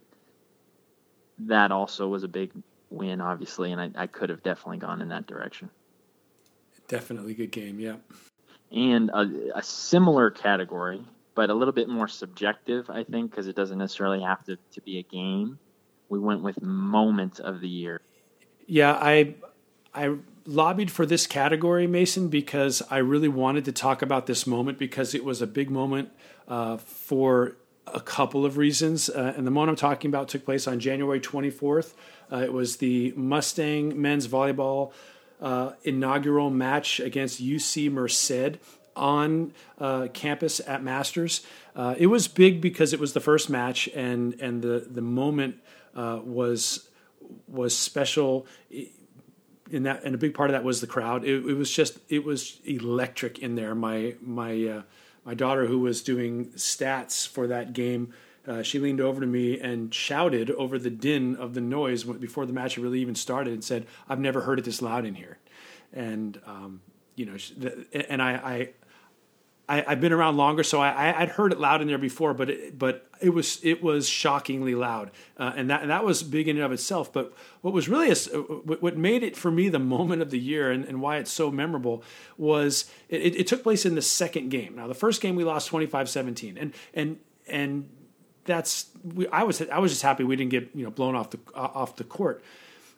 That 1.39 1.71
also 1.71 2.07
was 2.07 2.23
a 2.23 2.27
big 2.29 2.51
win, 2.89 3.19
obviously, 3.19 3.73
and 3.73 3.81
I, 3.81 3.89
I 3.95 4.07
could 4.07 4.29
have 4.29 4.43
definitely 4.43 4.77
gone 4.77 5.01
in 5.01 5.09
that 5.09 5.27
direction. 5.27 5.69
Definitely 6.87 7.33
good 7.33 7.51
game, 7.51 7.81
yeah. 7.81 7.95
And 8.71 9.09
a, 9.09 9.57
a 9.57 9.63
similar 9.63 10.29
category, 10.29 11.03
but 11.35 11.49
a 11.49 11.53
little 11.53 11.73
bit 11.73 11.87
more 11.87 12.07
subjective, 12.07 12.89
I 12.89 13.03
think, 13.03 13.31
because 13.31 13.47
it 13.47 13.55
doesn't 13.55 13.77
necessarily 13.77 14.21
have 14.21 14.43
to, 14.45 14.57
to 14.73 14.81
be 14.81 14.99
a 14.99 15.03
game. 15.03 15.59
We 16.09 16.19
went 16.19 16.41
with 16.41 16.61
moment 16.61 17.39
of 17.39 17.61
the 17.61 17.69
year. 17.69 18.01
Yeah, 18.67 18.93
I 18.93 19.35
I 19.93 20.17
lobbied 20.45 20.91
for 20.91 21.05
this 21.05 21.27
category, 21.27 21.87
Mason, 21.87 22.27
because 22.29 22.81
I 22.89 22.97
really 22.97 23.27
wanted 23.27 23.65
to 23.65 23.71
talk 23.71 24.01
about 24.01 24.25
this 24.25 24.47
moment 24.47 24.77
because 24.77 25.13
it 25.13 25.23
was 25.23 25.41
a 25.41 25.47
big 25.47 25.69
moment 25.69 26.09
uh, 26.47 26.77
for 26.77 27.57
a 27.87 27.99
couple 27.99 28.45
of 28.45 28.57
reasons. 28.57 29.09
Uh, 29.09 29.33
and 29.35 29.45
the 29.45 29.51
moment 29.51 29.69
I'm 29.71 29.75
talking 29.75 30.09
about 30.09 30.29
took 30.29 30.45
place 30.45 30.67
on 30.67 30.79
January 30.79 31.19
24th. 31.19 31.93
Uh, 32.31 32.37
it 32.37 32.53
was 32.53 32.77
the 32.77 33.13
Mustang 33.15 34.01
men's 34.01 34.27
volleyball 34.27 34.93
uh, 35.41 35.73
inaugural 35.83 36.49
match 36.49 36.99
against 36.99 37.43
UC 37.43 37.91
Merced 37.91 38.57
on 38.95 39.53
uh, 39.79 40.07
campus 40.13 40.61
at 40.65 40.83
Masters. 40.83 41.45
Uh, 41.75 41.95
it 41.97 42.07
was 42.07 42.27
big 42.27 42.61
because 42.61 42.93
it 42.93 42.99
was 42.99 43.13
the 43.13 43.19
first 43.19 43.49
match, 43.49 43.87
and 43.95 44.33
and 44.41 44.61
the 44.61 44.87
the 44.89 45.01
moment 45.01 45.57
was 45.93 46.87
was 47.47 47.77
special 47.77 48.47
and 49.71 49.85
that 49.85 50.03
and 50.03 50.15
a 50.15 50.17
big 50.17 50.33
part 50.33 50.49
of 50.49 50.53
that 50.53 50.63
was 50.63 50.81
the 50.81 50.87
crowd. 50.87 51.23
It, 51.23 51.45
it 51.45 51.53
was 51.53 51.71
just 51.71 51.97
it 52.09 52.23
was 52.23 52.59
electric 52.65 53.39
in 53.39 53.55
there. 53.55 53.73
My 53.75 54.15
my 54.21 54.65
uh, 54.65 54.81
my 55.25 55.33
daughter 55.33 55.65
who 55.65 55.79
was 55.79 56.01
doing 56.01 56.47
stats 56.55 57.27
for 57.27 57.47
that 57.47 57.73
game. 57.73 58.13
Uh, 58.47 58.63
she 58.63 58.79
leaned 58.79 58.99
over 58.99 59.21
to 59.21 59.27
me 59.27 59.59
and 59.59 59.93
shouted 59.93 60.49
over 60.51 60.79
the 60.79 60.89
din 60.89 61.35
of 61.35 61.53
the 61.53 61.61
noise 61.61 62.03
before 62.03 62.47
the 62.47 62.53
match 62.53 62.75
really 62.75 62.99
even 62.99 63.15
started 63.15 63.53
and 63.53 63.63
said, 63.63 63.85
"I've 64.09 64.19
never 64.19 64.41
heard 64.41 64.59
it 64.59 64.65
this 64.65 64.81
loud 64.81 65.05
in 65.05 65.15
here." 65.15 65.37
And 65.93 66.39
um, 66.45 66.81
you 67.15 67.25
know, 67.25 67.37
and 68.09 68.21
I, 68.21 68.31
I 68.33 68.69
I, 69.71 69.91
have 69.91 70.01
been 70.01 70.11
around 70.11 70.35
longer, 70.35 70.63
so 70.63 70.81
I, 70.81 71.17
would 71.21 71.29
heard 71.29 71.53
it 71.53 71.59
loud 71.59 71.81
in 71.81 71.87
there 71.87 71.97
before, 71.97 72.33
but 72.33 72.49
it, 72.49 72.77
but 72.77 73.07
it 73.21 73.29
was 73.29 73.63
it 73.63 73.81
was 73.81 74.09
shockingly 74.09 74.75
loud, 74.75 75.11
uh, 75.37 75.53
and 75.55 75.69
that 75.69 75.81
and 75.81 75.89
that 75.89 76.03
was 76.03 76.23
big 76.23 76.49
in 76.49 76.57
and 76.57 76.65
of 76.65 76.73
itself. 76.73 77.13
But 77.13 77.33
what 77.61 77.73
was 77.73 77.87
really 77.87 78.11
a, 78.11 78.15
what 78.15 78.97
made 78.97 79.23
it 79.23 79.37
for 79.37 79.49
me 79.49 79.69
the 79.69 79.79
moment 79.79 80.21
of 80.21 80.29
the 80.29 80.39
year 80.39 80.71
and, 80.71 80.83
and 80.83 81.01
why 81.01 81.17
it's 81.17 81.31
so 81.31 81.51
memorable 81.51 82.03
was 82.37 82.91
it, 83.07 83.35
it 83.35 83.47
took 83.47 83.63
place 83.63 83.85
in 83.85 83.95
the 83.95 84.01
second 84.01 84.49
game. 84.49 84.75
Now 84.75 84.87
the 84.87 84.93
first 84.93 85.21
game 85.21 85.37
we 85.37 85.45
lost 85.45 85.71
25-17, 85.71 86.57
and 86.59 86.73
and 86.93 87.19
and 87.47 87.89
that's 88.43 88.87
we, 89.03 89.27
I 89.29 89.43
was 89.43 89.61
I 89.61 89.79
was 89.79 89.91
just 89.91 90.01
happy 90.01 90.25
we 90.25 90.35
didn't 90.35 90.51
get 90.51 90.69
you 90.75 90.83
know 90.83 90.91
blown 90.91 91.15
off 91.15 91.29
the 91.29 91.39
off 91.55 91.95
the 91.95 92.03
court. 92.03 92.43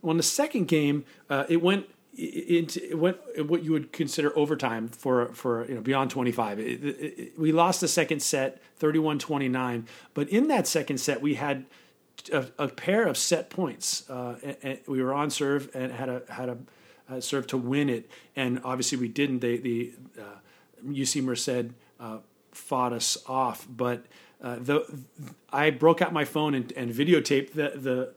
Well, 0.02 0.12
in 0.12 0.18
the 0.18 0.24
second 0.24 0.68
game, 0.68 1.06
uh, 1.30 1.46
it 1.48 1.62
went 1.62 1.88
into 2.18 2.96
what 2.96 3.24
what 3.48 3.64
you 3.64 3.72
would 3.72 3.92
consider 3.92 4.38
overtime 4.38 4.88
for 4.88 5.34
for 5.34 5.66
you 5.68 5.74
know 5.74 5.82
beyond 5.82 6.12
25 6.12 6.60
it, 6.60 6.84
it, 6.84 6.86
it, 6.86 7.40
we 7.40 7.52
lost 7.52 7.82
the 7.82 7.88
second 7.88 8.22
set 8.22 8.62
31-29 8.80 9.86
but 10.14 10.30
in 10.30 10.48
that 10.48 10.68
second 10.68 11.00
set 11.00 11.22
we 11.22 11.34
had 11.34 11.66
a, 12.32 12.46
a 12.58 12.68
pair 12.68 13.06
of 13.06 13.18
set 13.18 13.50
points 13.50 14.10
uh, 14.10 14.36
and, 14.44 14.58
and, 14.64 14.80
we 14.88 15.02
were 15.02 15.14
on 15.14 15.30
serve 15.30 15.70
and 15.74 15.92
had 15.92 16.10
a 16.10 16.22
had 16.30 16.50
a, 16.50 16.58
a, 17.10 17.22
serve 17.22 17.48
to 17.48 17.58
win 17.58 17.90
it. 17.90 18.10
And 18.36 18.62
obviously 18.64 18.98
we 18.98 19.08
didn't. 19.08 19.40
They 19.40 19.58
the 19.58 19.94
uh, 20.20 20.24
UC 20.86 21.24
Merced 21.24 21.74
uh, 22.00 22.20
fought 22.52 22.94
us 22.94 23.18
off. 23.28 23.68
But 23.70 24.06
uh, 24.42 24.58
the 24.60 25.06
I 25.52 25.70
broke 25.70 26.02
out 26.02 26.14
my 26.14 26.26
phone 26.26 26.54
and, 26.54 26.72
and 26.74 26.92
videotaped 26.92 27.54
the, 27.54 27.74
the 27.76 28.14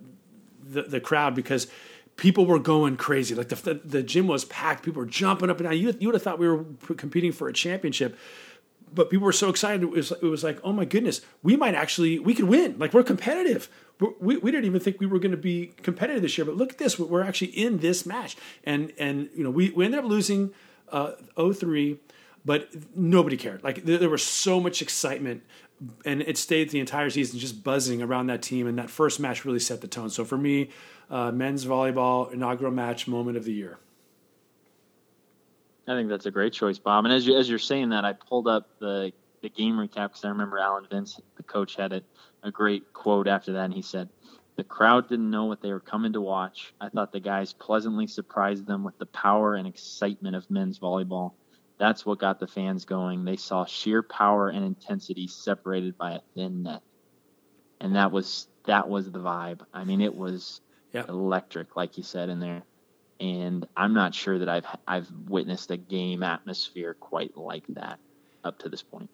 the 0.65 0.83
the 0.83 1.01
crowd 1.01 1.35
because 1.35 1.67
people 2.16 2.46
were 2.46 2.59
going 2.59 2.96
crazy. 2.96 3.35
Like 3.35 3.48
the, 3.48 3.57
the, 3.57 3.74
the 3.74 4.02
gym 4.02 4.26
was 4.26 4.44
packed. 4.44 4.83
People 4.85 5.00
were 5.00 5.07
jumping 5.07 5.50
up 5.50 5.59
and 5.59 5.68
down. 5.68 5.79
You, 5.79 5.94
you 5.98 6.09
would 6.09 6.14
have 6.14 6.22
thought 6.22 6.38
we 6.38 6.48
were 6.48 6.64
competing 6.96 7.33
for 7.33 7.48
a 7.48 7.52
championship, 7.52 8.18
but 8.92 9.11
people 9.11 9.24
were 9.24 9.33
so 9.33 9.48
excited. 9.48 9.83
It 9.83 9.90
was, 9.90 10.12
it 10.12 10.22
was 10.22 10.42
like, 10.42 10.59
oh 10.64 10.72
my 10.72 10.85
goodness, 10.85 11.20
we 11.42 11.57
might 11.57 11.74
actually, 11.74 12.18
we 12.18 12.35
could 12.35 12.46
win. 12.46 12.79
Like 12.79 12.94
we're 12.94 13.02
competitive. 13.02 13.68
We, 14.20 14.37
we 14.37 14.50
didn't 14.50 14.66
even 14.66 14.81
think 14.81 15.00
we 15.00 15.07
were 15.07 15.18
going 15.18 15.31
to 15.33 15.38
be 15.38 15.72
competitive 15.83 16.22
this 16.22 16.37
year, 16.37 16.44
but 16.44 16.57
look 16.57 16.72
at 16.72 16.79
this. 16.79 16.98
We're 16.98 17.22
actually 17.22 17.48
in 17.48 17.79
this 17.79 18.05
match. 18.05 18.37
And, 18.64 18.92
and 18.98 19.29
you 19.35 19.44
know, 19.44 19.50
we, 19.50 19.70
we 19.70 19.85
ended 19.85 20.00
up 20.00 20.07
losing 20.07 20.52
uh, 20.90 21.12
03, 21.37 21.98
but 22.44 22.68
nobody 22.94 23.37
cared. 23.37 23.64
Like 23.64 23.85
there, 23.85 23.98
there 23.98 24.11
was 24.11 24.22
so 24.22 24.61
much 24.61 24.83
excitement 24.83 25.42
and 26.05 26.23
it 26.23 26.39
stayed 26.39 26.71
the 26.71 26.81
entire 26.81 27.11
season 27.11 27.39
just 27.39 27.62
buzzing 27.62 28.03
around 28.03 28.29
that 28.29 28.43
team. 28.43 28.67
And 28.67 28.79
that 28.79 28.91
first 28.91 29.21
match 29.21 29.45
really 29.45 29.59
set 29.59 29.81
the 29.81 29.89
tone. 29.89 30.11
So 30.11 30.25
for 30.25 30.39
me, 30.39 30.71
uh, 31.11 31.31
men's 31.33 31.65
volleyball 31.67 32.33
inaugural 32.33 32.73
match 32.73 33.07
moment 33.07 33.37
of 33.37 33.45
the 33.45 33.53
year. 33.53 33.79
I 35.89 35.95
think 35.95 36.09
that's 36.09 36.27
a 36.27 36.31
great 36.31 36.53
choice, 36.53 36.79
Bob. 36.79 37.05
And 37.05 37.15
as 37.15 37.27
you 37.27 37.37
as 37.37 37.49
you're 37.49 37.59
saying 37.59 37.91
that, 37.91 38.05
I 38.05 38.12
pulled 38.12 38.49
up 38.49 38.69
the 38.81 39.12
the 39.43 39.49
game 39.49 39.77
recap 39.77 40.09
because 40.09 40.25
I 40.25 40.29
remember 40.29 40.59
Alan 40.59 40.87
Vince, 40.91 41.21
the 41.37 41.43
coach, 41.43 41.77
had 41.77 41.93
a, 41.93 42.03
a 42.43 42.51
great 42.51 42.93
quote 42.93 43.29
after 43.29 43.53
that, 43.53 43.67
and 43.67 43.75
he 43.75 43.83
said, 43.83 44.09
The 44.57 44.65
crowd 44.65 45.09
didn't 45.09 45.31
know 45.31 45.45
what 45.45 45.62
they 45.62 45.73
were 45.73 45.81
coming 45.81 46.12
to 46.15 46.21
watch. 46.21 46.75
I 46.81 46.89
thought 46.89 47.12
the 47.12 47.21
guys 47.21 47.53
pleasantly 47.53 48.09
surprised 48.09 48.67
them 48.67 48.83
with 48.83 48.99
the 48.99 49.07
power 49.07 49.55
and 49.55 49.69
excitement 49.69 50.35
of 50.35 50.51
men's 50.51 50.81
volleyball. 50.81 51.33
That's 51.79 52.07
what 52.07 52.19
got 52.19 52.41
the 52.41 52.47
fans 52.47 52.85
going. 52.85 53.25
They 53.25 53.37
saw 53.37 53.65
sheer 53.67 54.03
power 54.03 54.49
and 54.49 54.65
intensity 54.65 55.27
separated 55.27 55.99
by 55.99 56.12
a 56.12 56.21
thin 56.35 56.62
net. 56.62 56.83
And 57.81 57.97
that 57.97 58.12
was 58.12 58.49
that 58.65 58.89
was 58.89 59.11
the 59.11 59.19
vibe. 59.19 59.61
I 59.75 59.85
mean, 59.85 60.01
it 60.01 60.15
was 60.15 60.61
electric, 60.93 61.77
like 61.77 61.99
you 61.99 62.03
said 62.03 62.29
in 62.29 62.41
there. 62.41 62.62
And 63.19 63.67
I'm 63.77 63.95
not 63.95 64.15
sure 64.15 64.39
that 64.39 64.49
I've 64.49 64.67
I've 64.87 65.09
witnessed 65.29 65.71
a 65.71 65.77
game 65.77 66.23
atmosphere 66.23 66.95
quite 66.95 67.37
like 67.37 67.65
that 67.69 67.99
up 68.45 68.59
to 68.61 68.69
this 68.69 68.83
point. 68.83 69.11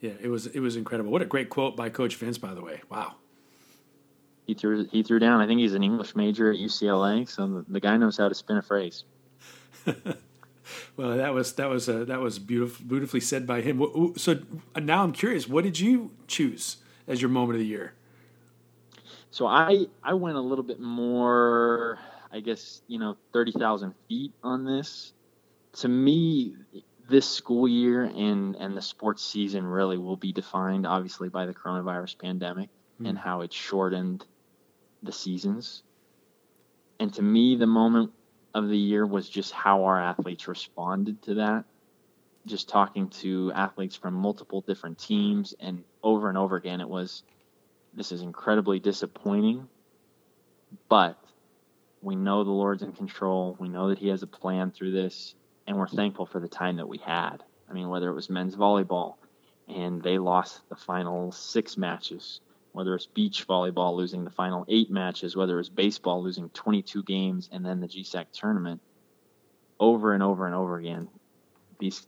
Yeah, 0.00 0.12
it 0.20 0.28
was 0.28 0.46
it 0.46 0.60
was 0.60 0.76
incredible. 0.76 1.10
What 1.10 1.22
a 1.22 1.26
great 1.26 1.50
quote 1.50 1.76
by 1.76 1.88
Coach 1.90 2.16
Vince, 2.16 2.38
by 2.38 2.54
the 2.54 2.62
way. 2.62 2.80
Wow 2.90 3.16
he 4.46 4.54
threw 4.54 4.86
he 4.86 5.02
threw 5.02 5.18
down. 5.18 5.40
I 5.40 5.46
think 5.46 5.60
he's 5.60 5.74
an 5.74 5.82
English 5.82 6.14
major 6.14 6.50
at 6.50 6.58
UCLA, 6.58 7.28
so 7.28 7.46
the, 7.46 7.64
the 7.68 7.80
guy 7.80 7.96
knows 7.96 8.16
how 8.16 8.28
to 8.28 8.34
spin 8.34 8.56
a 8.56 8.62
phrase. 8.62 9.04
well, 10.96 11.16
that 11.16 11.34
was 11.34 11.52
that 11.54 11.68
was 11.68 11.88
uh, 11.88 12.04
that 12.04 12.20
was 12.20 12.38
beautiful, 12.38 12.86
beautifully 12.86 13.20
said 13.20 13.46
by 13.46 13.60
him. 13.60 14.14
So 14.16 14.40
now 14.80 15.02
I'm 15.02 15.12
curious, 15.12 15.46
what 15.46 15.64
did 15.64 15.78
you 15.78 16.12
choose 16.26 16.78
as 17.06 17.20
your 17.20 17.28
moment 17.30 17.56
of 17.56 17.60
the 17.60 17.66
year? 17.66 17.92
So 19.30 19.46
I 19.46 19.86
I 20.02 20.14
went 20.14 20.36
a 20.36 20.40
little 20.40 20.64
bit 20.64 20.80
more, 20.80 21.98
I 22.32 22.40
guess 22.40 22.80
you 22.88 22.98
know, 22.98 23.16
thirty 23.32 23.52
thousand 23.52 23.94
feet 24.08 24.32
on 24.42 24.64
this. 24.64 25.12
To 25.80 25.88
me, 25.88 26.56
this 27.10 27.28
school 27.28 27.68
year 27.68 28.04
and 28.04 28.56
and 28.56 28.74
the 28.74 28.80
sports 28.80 29.22
season 29.22 29.66
really 29.66 29.98
will 29.98 30.16
be 30.16 30.32
defined, 30.32 30.86
obviously, 30.86 31.28
by 31.28 31.44
the 31.44 31.52
coronavirus 31.52 32.18
pandemic 32.18 32.70
mm. 33.00 33.08
and 33.08 33.18
how 33.18 33.42
it 33.42 33.52
shortened 33.52 34.24
the 35.02 35.12
seasons. 35.12 35.82
And 36.98 37.12
to 37.12 37.22
me, 37.22 37.56
the 37.56 37.66
moment 37.66 38.12
of 38.56 38.68
the 38.70 38.78
year 38.78 39.04
was 39.04 39.28
just 39.28 39.52
how 39.52 39.84
our 39.84 40.00
athletes 40.00 40.48
responded 40.48 41.20
to 41.22 41.34
that. 41.34 41.64
Just 42.46 42.70
talking 42.70 43.08
to 43.08 43.52
athletes 43.54 43.96
from 43.96 44.14
multiple 44.14 44.62
different 44.62 44.98
teams, 44.98 45.54
and 45.60 45.84
over 46.02 46.30
and 46.30 46.38
over 46.38 46.56
again, 46.56 46.80
it 46.80 46.88
was 46.88 47.22
this 47.92 48.12
is 48.12 48.22
incredibly 48.22 48.78
disappointing, 48.78 49.68
but 50.88 51.18
we 52.00 52.16
know 52.16 52.44
the 52.44 52.50
Lord's 52.50 52.82
in 52.82 52.92
control. 52.92 53.56
We 53.58 53.68
know 53.68 53.88
that 53.90 53.98
He 53.98 54.08
has 54.08 54.22
a 54.22 54.26
plan 54.26 54.70
through 54.70 54.92
this, 54.92 55.34
and 55.66 55.76
we're 55.76 55.88
thankful 55.88 56.24
for 56.24 56.40
the 56.40 56.48
time 56.48 56.76
that 56.76 56.88
we 56.88 56.98
had. 56.98 57.42
I 57.68 57.74
mean, 57.74 57.88
whether 57.88 58.08
it 58.08 58.14
was 58.14 58.30
men's 58.30 58.56
volleyball 58.56 59.16
and 59.68 60.02
they 60.02 60.18
lost 60.18 60.62
the 60.68 60.76
final 60.76 61.32
six 61.32 61.76
matches, 61.76 62.40
whether 62.76 62.94
it's 62.94 63.06
beach 63.06 63.46
volleyball 63.48 63.96
losing 63.96 64.22
the 64.22 64.30
final 64.30 64.66
eight 64.68 64.90
matches, 64.90 65.34
whether 65.34 65.58
it's 65.58 65.70
baseball 65.70 66.22
losing 66.22 66.50
22 66.50 67.02
games 67.04 67.48
and 67.50 67.64
then 67.64 67.80
the 67.80 67.88
GSAC 67.88 68.26
tournament, 68.32 68.82
over 69.80 70.12
and 70.12 70.22
over 70.22 70.44
and 70.44 70.54
over 70.54 70.76
again, 70.76 71.08
these 71.78 72.06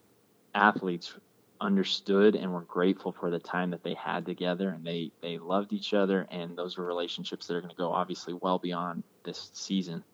athletes 0.55 1.15
understood 1.59 2.37
and 2.37 2.53
were 2.53 2.61
grateful 2.61 3.13
for 3.13 3.31
the 3.31 3.39
time 3.39 3.71
that 3.71 3.83
they 3.83 3.95
had 3.95 4.27
together 4.27 4.69
and 4.69 4.85
they, 4.85 5.11
they 5.23 5.39
loved 5.39 5.73
each 5.73 5.95
other 5.95 6.29
and 6.31 6.55
those 6.55 6.77
were 6.77 6.85
relationships 6.85 7.47
that 7.47 7.55
are 7.55 7.61
going 7.63 7.71
to 7.71 7.77
go 7.77 7.91
obviously 7.91 8.35
well 8.35 8.59
beyond 8.59 9.03
this 9.25 9.51
season. 9.55 10.05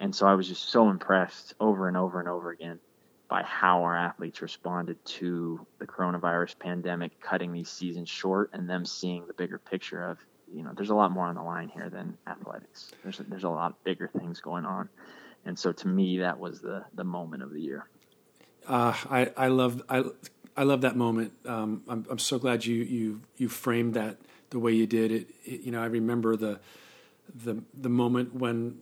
And 0.00 0.14
so 0.14 0.26
I 0.26 0.34
was 0.34 0.48
just 0.48 0.68
so 0.68 0.90
impressed 0.90 1.54
over 1.58 1.88
and 1.88 1.96
over 1.96 2.20
and 2.20 2.28
over 2.28 2.50
again 2.50 2.78
by 3.28 3.42
how 3.42 3.82
our 3.82 3.96
athletes 3.96 4.42
responded 4.42 5.02
to 5.04 5.66
the 5.78 5.86
coronavirus 5.86 6.58
pandemic, 6.58 7.20
cutting 7.20 7.52
these 7.52 7.70
seasons 7.70 8.08
short, 8.08 8.50
and 8.52 8.68
them 8.68 8.84
seeing 8.84 9.26
the 9.26 9.32
bigger 9.32 9.58
picture 9.58 10.02
of, 10.02 10.18
you 10.52 10.62
know, 10.62 10.72
there's 10.76 10.90
a 10.90 10.94
lot 10.94 11.10
more 11.10 11.26
on 11.26 11.34
the 11.34 11.42
line 11.42 11.68
here 11.68 11.88
than 11.88 12.16
athletics. 12.26 12.92
There's 13.02 13.20
a, 13.20 13.22
there's 13.24 13.44
a 13.44 13.48
lot 13.48 13.82
bigger 13.82 14.08
things 14.08 14.40
going 14.40 14.64
on, 14.64 14.88
and 15.44 15.58
so 15.58 15.72
to 15.72 15.88
me, 15.88 16.18
that 16.18 16.38
was 16.38 16.60
the 16.60 16.84
the 16.94 17.04
moment 17.04 17.42
of 17.42 17.52
the 17.52 17.60
year. 17.60 17.88
Uh, 18.68 18.94
I 19.10 19.32
I 19.36 19.48
love 19.48 19.82
I 19.88 20.04
I 20.56 20.62
love 20.64 20.82
that 20.82 20.96
moment. 20.96 21.32
Um, 21.46 21.82
I'm 21.88 22.06
I'm 22.10 22.18
so 22.18 22.38
glad 22.38 22.64
you 22.64 22.76
you 22.76 23.20
you 23.36 23.48
framed 23.48 23.94
that 23.94 24.18
the 24.50 24.58
way 24.58 24.72
you 24.72 24.86
did 24.86 25.10
it. 25.10 25.30
it 25.44 25.62
you 25.62 25.72
know, 25.72 25.82
I 25.82 25.86
remember 25.86 26.36
the 26.36 26.60
the 27.34 27.62
the 27.76 27.88
moment 27.88 28.34
when 28.34 28.78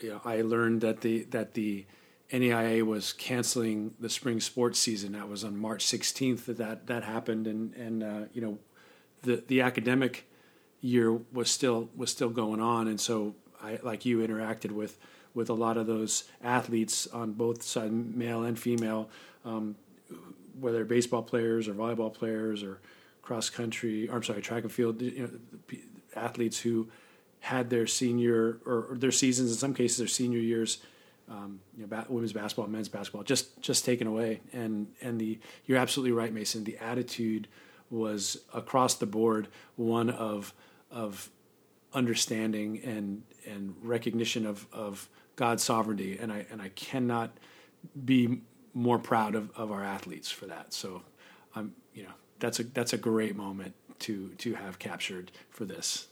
you 0.00 0.10
know 0.10 0.20
I 0.24 0.40
learned 0.40 0.80
that 0.80 1.02
the 1.02 1.24
that 1.24 1.54
the 1.54 1.86
NAIA 2.32 2.84
was 2.84 3.12
canceling 3.12 3.94
the 3.98 4.10
spring 4.10 4.40
sports 4.40 4.78
season. 4.78 5.12
That 5.12 5.28
was 5.28 5.44
on 5.44 5.56
March 5.56 5.84
16th 5.86 6.44
that 6.44 6.58
that, 6.58 6.86
that 6.86 7.04
happened, 7.04 7.46
and 7.46 7.74
and 7.74 8.02
uh, 8.02 8.20
you 8.32 8.42
know, 8.42 8.58
the 9.22 9.42
the 9.46 9.60
academic 9.62 10.28
year 10.80 11.12
was 11.32 11.50
still 11.50 11.88
was 11.96 12.10
still 12.10 12.28
going 12.28 12.60
on, 12.60 12.86
and 12.86 13.00
so 13.00 13.34
I 13.62 13.78
like 13.82 14.04
you 14.04 14.18
interacted 14.18 14.72
with 14.72 14.98
with 15.34 15.48
a 15.48 15.54
lot 15.54 15.76
of 15.76 15.86
those 15.86 16.24
athletes 16.42 17.06
on 17.06 17.32
both 17.32 17.62
sides, 17.62 17.92
male 17.92 18.44
and 18.44 18.58
female, 18.58 19.08
um, 19.44 19.76
whether 20.58 20.84
baseball 20.84 21.22
players 21.22 21.68
or 21.68 21.74
volleyball 21.74 22.12
players 22.12 22.62
or 22.62 22.80
cross 23.22 23.48
country. 23.48 24.08
I'm 24.10 24.22
sorry, 24.22 24.42
track 24.42 24.64
and 24.64 24.72
field 24.72 25.00
you 25.00 25.22
know, 25.22 25.78
athletes 26.14 26.60
who 26.60 26.88
had 27.40 27.70
their 27.70 27.86
senior 27.86 28.58
or, 28.66 28.86
or 28.90 28.96
their 28.96 29.12
seasons 29.12 29.50
in 29.50 29.56
some 29.56 29.72
cases 29.72 29.98
their 29.98 30.08
senior 30.08 30.40
years 30.40 30.78
um, 31.28 31.60
you 31.76 31.82
know, 31.82 31.88
ba- 31.88 32.06
women's 32.08 32.32
basketball, 32.32 32.66
men's 32.68 32.88
basketball, 32.88 33.22
just 33.22 33.60
just 33.60 33.84
taken 33.84 34.06
away. 34.06 34.40
And 34.52 34.88
and 35.00 35.20
the 35.20 35.38
you're 35.66 35.78
absolutely 35.78 36.12
right, 36.12 36.32
Mason. 36.32 36.64
The 36.64 36.78
attitude 36.78 37.48
was 37.90 38.38
across 38.52 38.94
the 38.94 39.06
board 39.06 39.48
one 39.76 40.10
of 40.10 40.52
of 40.90 41.30
understanding 41.92 42.80
and 42.84 43.22
and 43.46 43.74
recognition 43.82 44.46
of 44.46 44.66
of 44.72 45.08
God's 45.36 45.62
sovereignty. 45.62 46.18
And 46.18 46.32
I 46.32 46.46
and 46.50 46.62
I 46.62 46.70
cannot 46.70 47.30
be 48.04 48.42
more 48.74 48.98
proud 48.98 49.34
of, 49.34 49.50
of 49.56 49.70
our 49.72 49.82
athletes 49.82 50.30
for 50.30 50.46
that. 50.46 50.72
So 50.72 51.02
I'm 51.54 51.74
you 51.94 52.04
know 52.04 52.12
that's 52.38 52.60
a 52.60 52.64
that's 52.64 52.92
a 52.92 52.98
great 52.98 53.36
moment 53.36 53.74
to 54.00 54.30
to 54.38 54.54
have 54.54 54.78
captured 54.78 55.30
for 55.50 55.64
this. 55.64 56.08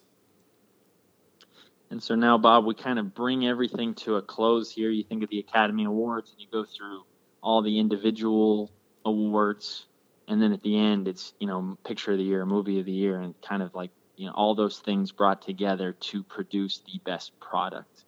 And 1.90 2.02
so 2.02 2.14
now, 2.14 2.36
Bob, 2.36 2.64
we 2.64 2.74
kind 2.74 2.98
of 2.98 3.14
bring 3.14 3.46
everything 3.46 3.94
to 3.94 4.16
a 4.16 4.22
close 4.22 4.70
here. 4.70 4.90
You 4.90 5.04
think 5.04 5.22
of 5.22 5.30
the 5.30 5.38
Academy 5.38 5.84
Awards 5.84 6.32
and 6.32 6.40
you 6.40 6.48
go 6.50 6.64
through 6.64 7.04
all 7.42 7.62
the 7.62 7.78
individual 7.78 8.72
awards. 9.04 9.86
And 10.26 10.42
then 10.42 10.52
at 10.52 10.62
the 10.62 10.76
end, 10.76 11.06
it's, 11.06 11.32
you 11.38 11.46
know, 11.46 11.78
picture 11.84 12.12
of 12.12 12.18
the 12.18 12.24
year, 12.24 12.44
movie 12.44 12.80
of 12.80 12.86
the 12.86 12.92
year, 12.92 13.20
and 13.20 13.40
kind 13.40 13.62
of 13.62 13.74
like, 13.74 13.90
you 14.16 14.26
know, 14.26 14.32
all 14.32 14.54
those 14.54 14.80
things 14.80 15.12
brought 15.12 15.42
together 15.42 15.92
to 15.92 16.22
produce 16.24 16.82
the 16.92 16.98
best 17.04 17.38
product. 17.38 18.04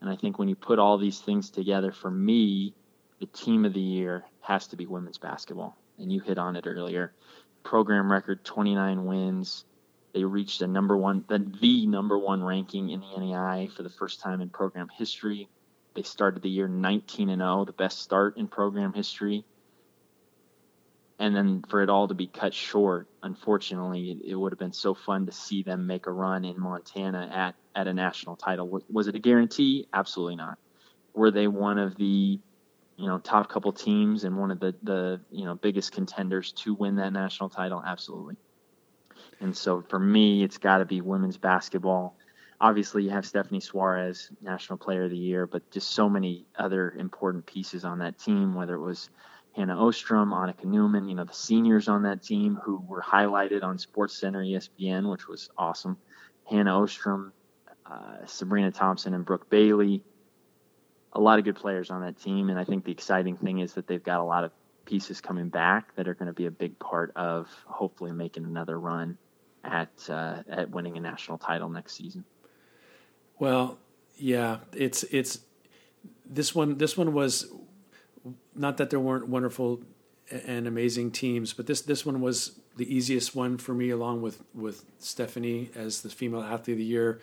And 0.00 0.10
I 0.10 0.16
think 0.16 0.38
when 0.38 0.48
you 0.48 0.56
put 0.56 0.78
all 0.78 0.98
these 0.98 1.20
things 1.20 1.50
together, 1.50 1.92
for 1.92 2.10
me, 2.10 2.74
the 3.20 3.26
team 3.26 3.64
of 3.64 3.74
the 3.74 3.80
year 3.80 4.24
has 4.40 4.66
to 4.68 4.76
be 4.76 4.86
women's 4.86 5.18
basketball. 5.18 5.76
And 5.98 6.10
you 6.10 6.20
hit 6.20 6.38
on 6.38 6.56
it 6.56 6.66
earlier. 6.66 7.12
Program 7.62 8.10
record 8.10 8.42
29 8.42 9.04
wins, 9.04 9.64
they 10.12 10.24
reached 10.24 10.62
a 10.62 10.66
number 10.66 10.96
one, 10.96 11.24
the, 11.28 11.38
the 11.60 11.86
number 11.86 12.18
one 12.18 12.42
ranking 12.42 12.90
in 12.90 13.00
the 13.00 13.06
NAIA 13.06 13.72
for 13.72 13.82
the 13.82 13.90
first 13.90 14.20
time 14.20 14.40
in 14.40 14.48
program 14.48 14.88
history. 14.96 15.48
They 15.94 16.02
started 16.02 16.42
the 16.42 16.50
year 16.50 16.68
19 16.68 17.28
and 17.28 17.40
0, 17.40 17.64
the 17.64 17.72
best 17.72 18.00
start 18.00 18.36
in 18.36 18.48
program 18.48 18.92
history. 18.92 19.44
And 21.18 21.36
then 21.36 21.62
for 21.68 21.82
it 21.82 21.90
all 21.90 22.08
to 22.08 22.14
be 22.14 22.26
cut 22.26 22.54
short, 22.54 23.06
unfortunately, 23.22 24.12
it, 24.12 24.30
it 24.30 24.34
would 24.34 24.52
have 24.52 24.58
been 24.58 24.72
so 24.72 24.94
fun 24.94 25.26
to 25.26 25.32
see 25.32 25.62
them 25.62 25.86
make 25.86 26.06
a 26.06 26.12
run 26.12 26.44
in 26.44 26.58
Montana 26.58 27.30
at, 27.32 27.54
at 27.78 27.86
a 27.86 27.92
national 27.92 28.36
title. 28.36 28.80
Was 28.90 29.06
it 29.06 29.14
a 29.14 29.18
guarantee? 29.18 29.86
Absolutely 29.92 30.36
not. 30.36 30.58
Were 31.12 31.30
they 31.30 31.46
one 31.46 31.78
of 31.78 31.96
the 31.96 32.40
you 32.96 33.06
know 33.06 33.18
top 33.18 33.48
couple 33.48 33.72
teams 33.72 34.24
and 34.24 34.38
one 34.38 34.50
of 34.50 34.60
the 34.60 34.74
the 34.82 35.20
you 35.30 35.44
know 35.44 35.54
biggest 35.54 35.92
contenders 35.92 36.52
to 36.52 36.74
win 36.74 36.96
that 36.96 37.12
national 37.12 37.50
title? 37.50 37.82
Absolutely. 37.84 38.36
And 39.40 39.56
so 39.56 39.82
for 39.88 39.98
me, 39.98 40.42
it's 40.42 40.58
got 40.58 40.78
to 40.78 40.84
be 40.84 41.00
women's 41.00 41.38
basketball. 41.38 42.16
Obviously, 42.60 43.04
you 43.04 43.10
have 43.10 43.24
Stephanie 43.24 43.60
Soares, 43.60 44.30
National 44.42 44.76
Player 44.76 45.04
of 45.04 45.10
the 45.10 45.16
Year, 45.16 45.46
but 45.46 45.70
just 45.70 45.90
so 45.90 46.10
many 46.10 46.44
other 46.56 46.92
important 46.92 47.46
pieces 47.46 47.84
on 47.86 47.98
that 48.00 48.18
team, 48.18 48.54
whether 48.54 48.74
it 48.74 48.80
was 48.80 49.08
Hannah 49.56 49.82
Ostrom, 49.82 50.30
Annika 50.30 50.64
Newman, 50.64 51.08
you 51.08 51.14
know, 51.14 51.24
the 51.24 51.32
seniors 51.32 51.88
on 51.88 52.02
that 52.02 52.22
team 52.22 52.58
who 52.62 52.84
were 52.86 53.00
highlighted 53.00 53.62
on 53.62 53.78
Sports 53.78 54.18
Center 54.18 54.42
ESPN, 54.42 55.10
which 55.10 55.26
was 55.26 55.48
awesome. 55.56 55.96
Hannah 56.44 56.82
Ostrom, 56.82 57.32
uh, 57.86 58.26
Sabrina 58.26 58.70
Thompson, 58.70 59.14
and 59.14 59.24
Brooke 59.24 59.48
Bailey. 59.48 60.04
A 61.14 61.20
lot 61.20 61.38
of 61.38 61.46
good 61.46 61.56
players 61.56 61.90
on 61.90 62.02
that 62.02 62.20
team. 62.20 62.50
And 62.50 62.58
I 62.58 62.64
think 62.64 62.84
the 62.84 62.92
exciting 62.92 63.36
thing 63.36 63.60
is 63.60 63.72
that 63.72 63.86
they've 63.86 64.02
got 64.02 64.20
a 64.20 64.24
lot 64.24 64.44
of 64.44 64.52
pieces 64.84 65.20
coming 65.20 65.48
back 65.48 65.94
that 65.96 66.06
are 66.06 66.14
going 66.14 66.26
to 66.26 66.32
be 66.32 66.46
a 66.46 66.50
big 66.50 66.78
part 66.78 67.12
of 67.16 67.48
hopefully 67.66 68.12
making 68.12 68.44
another 68.44 68.78
run 68.78 69.16
at 69.64 69.90
uh, 70.08 70.42
at 70.48 70.70
winning 70.70 70.96
a 70.96 71.00
national 71.00 71.38
title 71.38 71.68
next 71.68 71.94
season. 71.94 72.24
Well, 73.38 73.78
yeah, 74.16 74.58
it's 74.72 75.02
it's 75.04 75.40
this 76.24 76.54
one. 76.54 76.78
This 76.78 76.96
one 76.96 77.12
was 77.12 77.50
not 78.54 78.76
that 78.76 78.90
there 78.90 79.00
weren't 79.00 79.28
wonderful 79.28 79.80
and 80.46 80.66
amazing 80.66 81.10
teams, 81.10 81.52
but 81.52 81.66
this 81.66 81.80
this 81.80 82.06
one 82.06 82.20
was 82.20 82.60
the 82.76 82.94
easiest 82.94 83.34
one 83.34 83.58
for 83.58 83.74
me, 83.74 83.90
along 83.90 84.22
with 84.22 84.42
with 84.54 84.84
Stephanie 84.98 85.70
as 85.74 86.02
the 86.02 86.08
female 86.08 86.42
athlete 86.42 86.74
of 86.74 86.78
the 86.78 86.84
year. 86.84 87.20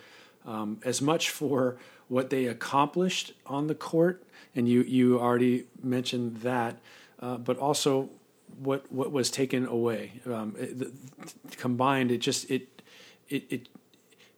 um, 0.47 0.79
as 0.83 1.01
much 1.01 1.29
for 1.29 1.77
what 2.07 2.29
they 2.29 2.45
accomplished 2.45 3.33
on 3.45 3.67
the 3.67 3.75
court, 3.75 4.23
and 4.55 4.67
you 4.67 4.81
you 4.83 5.19
already 5.19 5.65
mentioned 5.83 6.37
that, 6.37 6.77
uh, 7.19 7.37
but 7.37 7.57
also 7.57 8.09
what 8.57 8.91
what 8.91 9.11
was 9.11 9.29
taken 9.29 9.65
away. 9.65 10.21
Um, 10.25 10.55
it, 10.57 10.79
the, 10.79 10.91
combined, 11.57 12.11
it 12.11 12.19
just 12.19 12.49
it, 12.49 12.81
it 13.29 13.45
it 13.49 13.69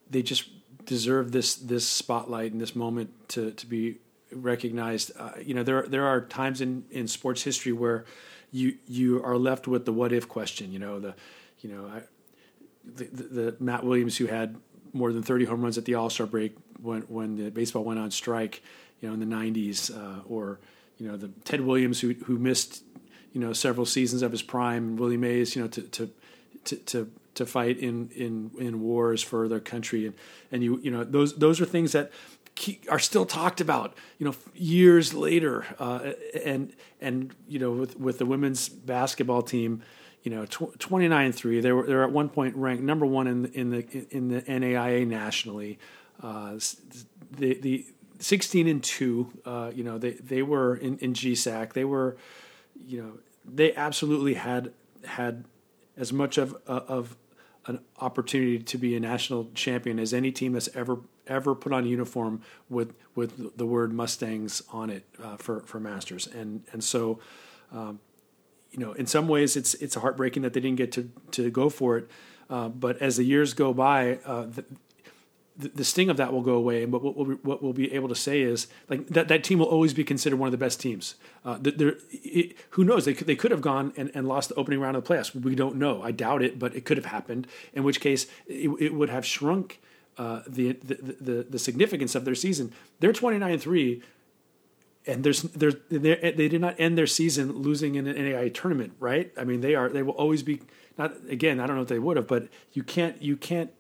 they 0.10 0.22
just 0.22 0.50
deserve 0.86 1.32
this 1.32 1.56
this 1.56 1.88
spotlight 1.88 2.52
and 2.52 2.62
this 2.62 2.76
moment 2.76 3.12
to 3.30 3.52
to 3.52 3.66
be 3.66 3.98
recognized. 4.32 5.12
Uh, 5.18 5.32
you 5.42 5.54
know, 5.54 5.64
there 5.64 5.84
there 5.84 6.06
are 6.06 6.22
times 6.22 6.62
in 6.62 6.86
in 6.92 7.08
sports 7.08 7.44
history 7.44 7.72
where 7.72 8.06
you 8.52 8.78
you 8.88 9.24
are 9.24 9.38
left 9.38 9.68
with 9.68 9.86
the 9.86 9.94
what 9.94 10.12
if 10.12 10.28
question. 10.28 10.72
You 10.72 10.80
know, 10.80 11.00
the 11.00 11.16
you 11.62 11.70
know 11.70 11.86
I, 11.88 12.02
the, 12.84 13.04
the, 13.06 13.24
the 13.24 13.56
Matt 13.60 13.84
Williams 13.84 14.18
who 14.18 14.26
had 14.26 14.58
more 14.92 15.14
than 15.14 15.22
30 15.22 15.46
home 15.46 15.62
runs 15.62 15.78
at 15.78 15.86
the 15.86 15.96
All 15.96 16.10
Star 16.10 16.28
break 16.28 16.56
when 16.82 17.02
when 17.04 17.38
the 17.38 17.52
baseball 17.52 17.84
went 17.84 18.00
on 18.00 18.12
strike. 18.12 18.64
You 19.02 19.08
know, 19.08 19.14
in 19.14 19.22
the 19.22 19.34
90s, 19.34 19.96
uh, 19.96 20.24
or 20.28 20.60
you 20.98 21.08
know 21.08 21.16
the 21.16 21.30
Ted 21.46 21.62
Williams 21.62 22.02
who 22.02 22.14
who 22.26 22.38
missed 22.38 22.84
you 23.34 23.40
know 23.40 23.54
several 23.54 23.86
seasons 23.86 24.22
of 24.22 24.32
his 24.32 24.42
prime, 24.42 24.98
Willie 24.98 25.18
Mays, 25.18 25.56
you 25.56 25.62
know, 25.62 25.68
to 25.70 25.82
to 25.82 26.10
to, 26.66 26.76
to 26.78 27.12
to 27.36 27.46
fight 27.46 27.78
in, 27.78 28.10
in, 28.16 28.52
in 28.60 28.82
wars 28.82 29.24
for 29.24 29.48
their 29.48 29.60
country, 29.60 30.06
and 30.06 30.16
and 30.52 30.64
you 30.64 30.80
you 30.80 30.92
know 30.92 31.04
those 31.04 31.36
those 31.38 31.62
are 31.62 31.66
things 31.66 31.92
that 31.94 32.12
are 32.90 33.00
still 33.00 33.26
talked 33.26 33.62
about, 33.62 33.96
you 34.18 34.26
know, 34.26 34.36
years 34.54 35.14
later, 35.14 35.66
uh, 35.80 36.12
and 36.44 36.74
and 37.00 37.34
you 37.48 37.60
know 37.60 37.72
with 37.72 37.98
with 37.98 38.18
the 38.18 38.26
women's 38.26 38.68
basketball 38.70 39.42
team, 39.42 39.82
you 40.24 40.32
know, 40.32 40.46
twenty 40.46 41.08
nine 41.08 41.32
three, 41.32 41.62
they 41.62 41.72
were 41.72 41.86
they're 41.86 42.04
at 42.04 42.12
one 42.12 42.30
point 42.30 42.56
ranked 42.56 42.84
number 42.84 43.06
one 43.06 43.28
in 43.28 43.46
in 43.54 43.70
the 43.70 44.08
in 44.12 44.30
the 44.30 44.42
NAIA 44.42 45.08
nationally. 45.08 45.80
Uh, 46.22 46.60
the 47.32 47.54
the 47.62 47.86
sixteen 48.20 48.68
and 48.68 48.84
two, 48.84 49.32
uh, 49.46 49.72
you 49.74 49.84
know, 49.84 49.98
they 49.98 50.12
they 50.12 50.42
were 50.42 50.76
in 50.76 50.98
in 50.98 51.14
GSAC, 51.14 51.74
they 51.74 51.86
were, 51.86 52.18
you 52.86 53.02
know, 53.02 53.20
they 53.46 53.74
absolutely 53.76 54.36
had 54.36 54.74
had 55.06 55.46
as 55.98 56.14
much 56.14 56.38
of 56.38 56.56
uh, 56.68 56.82
of 56.88 57.18
an 57.66 57.80
opportunity 58.00 58.60
to 58.60 58.78
be 58.78 58.96
a 58.96 59.00
national 59.00 59.50
champion 59.54 60.00
as 60.00 60.14
any 60.14 60.32
team 60.32 60.54
that's 60.54 60.70
ever 60.76 61.00
ever 61.28 61.54
put 61.54 61.72
on 61.72 61.86
a 61.86 61.88
uniform 61.88 62.42
with 62.70 62.94
with 63.16 63.58
the 63.58 63.66
word 63.66 63.94
Mustangs 63.94 64.64
on 64.72 64.90
it 64.90 65.06
uh, 65.24 65.38
for 65.38 65.62
for 65.62 65.80
Masters, 65.80 66.28
and 66.28 66.64
and 66.72 66.84
so. 66.84 67.20
Um, 67.72 68.00
you 68.72 68.78
know, 68.78 68.94
in 68.94 69.08
some 69.08 69.28
ways, 69.28 69.56
it's 69.56 69.74
it's 69.76 69.96
heartbreaking 69.96 70.44
that 70.44 70.54
they 70.54 70.60
didn't 70.60 70.78
get 70.78 70.92
to 70.92 71.10
to 71.32 71.50
go 71.50 71.70
for 71.70 71.98
it. 71.98 72.08
Uh, 72.50 72.70
but 72.70 73.02
as 73.02 73.18
the 73.18 73.24
years 73.24 73.54
go 73.56 73.74
by, 73.74 74.20
uh, 74.26 74.46
the 75.68 75.84
sting 75.84 76.10
of 76.10 76.18
that 76.18 76.32
will 76.32 76.42
go 76.42 76.54
away. 76.54 76.84
And 76.84 76.94
what, 76.94 77.04
we'll, 77.04 77.38
what 77.44 77.62
we'll 77.62 77.74
be 77.74 77.94
able 77.94 78.08
to 78.08 78.16
say 78.16 78.42
is 78.42 78.68
like 78.88 79.08
that, 79.08 79.28
that 79.28 79.44
team 79.44 79.60
will 79.60 79.68
always 79.68 79.94
be 79.94 80.06
considered 80.06 80.40
one 80.40 80.48
of 80.48 80.52
the 80.52 80.58
best 80.58 80.80
teams. 80.80 81.16
Uh, 81.44 81.60
it, 81.64 82.56
who 82.72 82.86
knows? 82.86 83.04
They 83.06 83.14
could, 83.14 83.28
they 83.28 83.36
could 83.36 83.52
have 83.52 83.62
gone 83.62 83.92
and, 83.98 84.10
and 84.14 84.28
lost 84.28 84.50
the 84.50 84.56
opening 84.56 84.80
round 84.80 84.96
of 84.96 85.04
the 85.04 85.14
playoffs. 85.14 85.36
We 85.36 85.56
don't 85.56 85.76
know. 85.76 86.02
I 86.02 86.12
doubt 86.12 86.42
it, 86.42 86.58
but 86.58 86.76
it 86.76 86.86
could 86.86 86.98
have 86.98 87.08
happened. 87.08 87.46
In 87.74 87.84
which 87.84 88.00
case, 88.00 88.26
it, 88.48 88.70
it 88.80 88.94
would 88.94 89.10
have 89.10 89.26
shrunk 89.26 89.82
uh, 90.18 90.42
the, 90.48 90.74
the, 90.84 90.96
the 90.96 91.46
the 91.50 91.60
significance 91.60 92.14
of 92.16 92.26
their 92.26 92.36
season. 92.36 92.74
They're 93.00 93.14
twenty 93.14 93.38
nine 93.38 93.54
and 93.54 93.62
three, 93.62 94.04
and 95.08 95.24
there's 95.24 95.44
there's 95.44 95.76
they 95.90 96.48
did 96.48 96.62
not 96.62 96.76
end 96.78 96.98
their 96.98 97.08
season 97.08 97.54
losing 97.54 97.96
in 97.96 98.06
an 98.06 98.16
NAIA 98.16 98.54
tournament, 98.54 98.94
right? 99.00 99.32
I 99.38 99.46
mean, 99.46 99.62
they 99.62 99.76
are 99.76 99.90
they 99.90 100.04
will 100.04 100.14
always 100.14 100.44
be 100.44 100.62
not 100.98 101.14
again. 101.30 101.60
I 101.60 101.68
don't 101.68 101.78
know 101.78 101.84
if 101.84 101.88
they 101.88 102.00
would 102.00 102.18
have, 102.18 102.28
but 102.28 102.50
you 102.74 102.84
can't 102.84 103.22
you 103.22 103.38
can't 103.38 103.72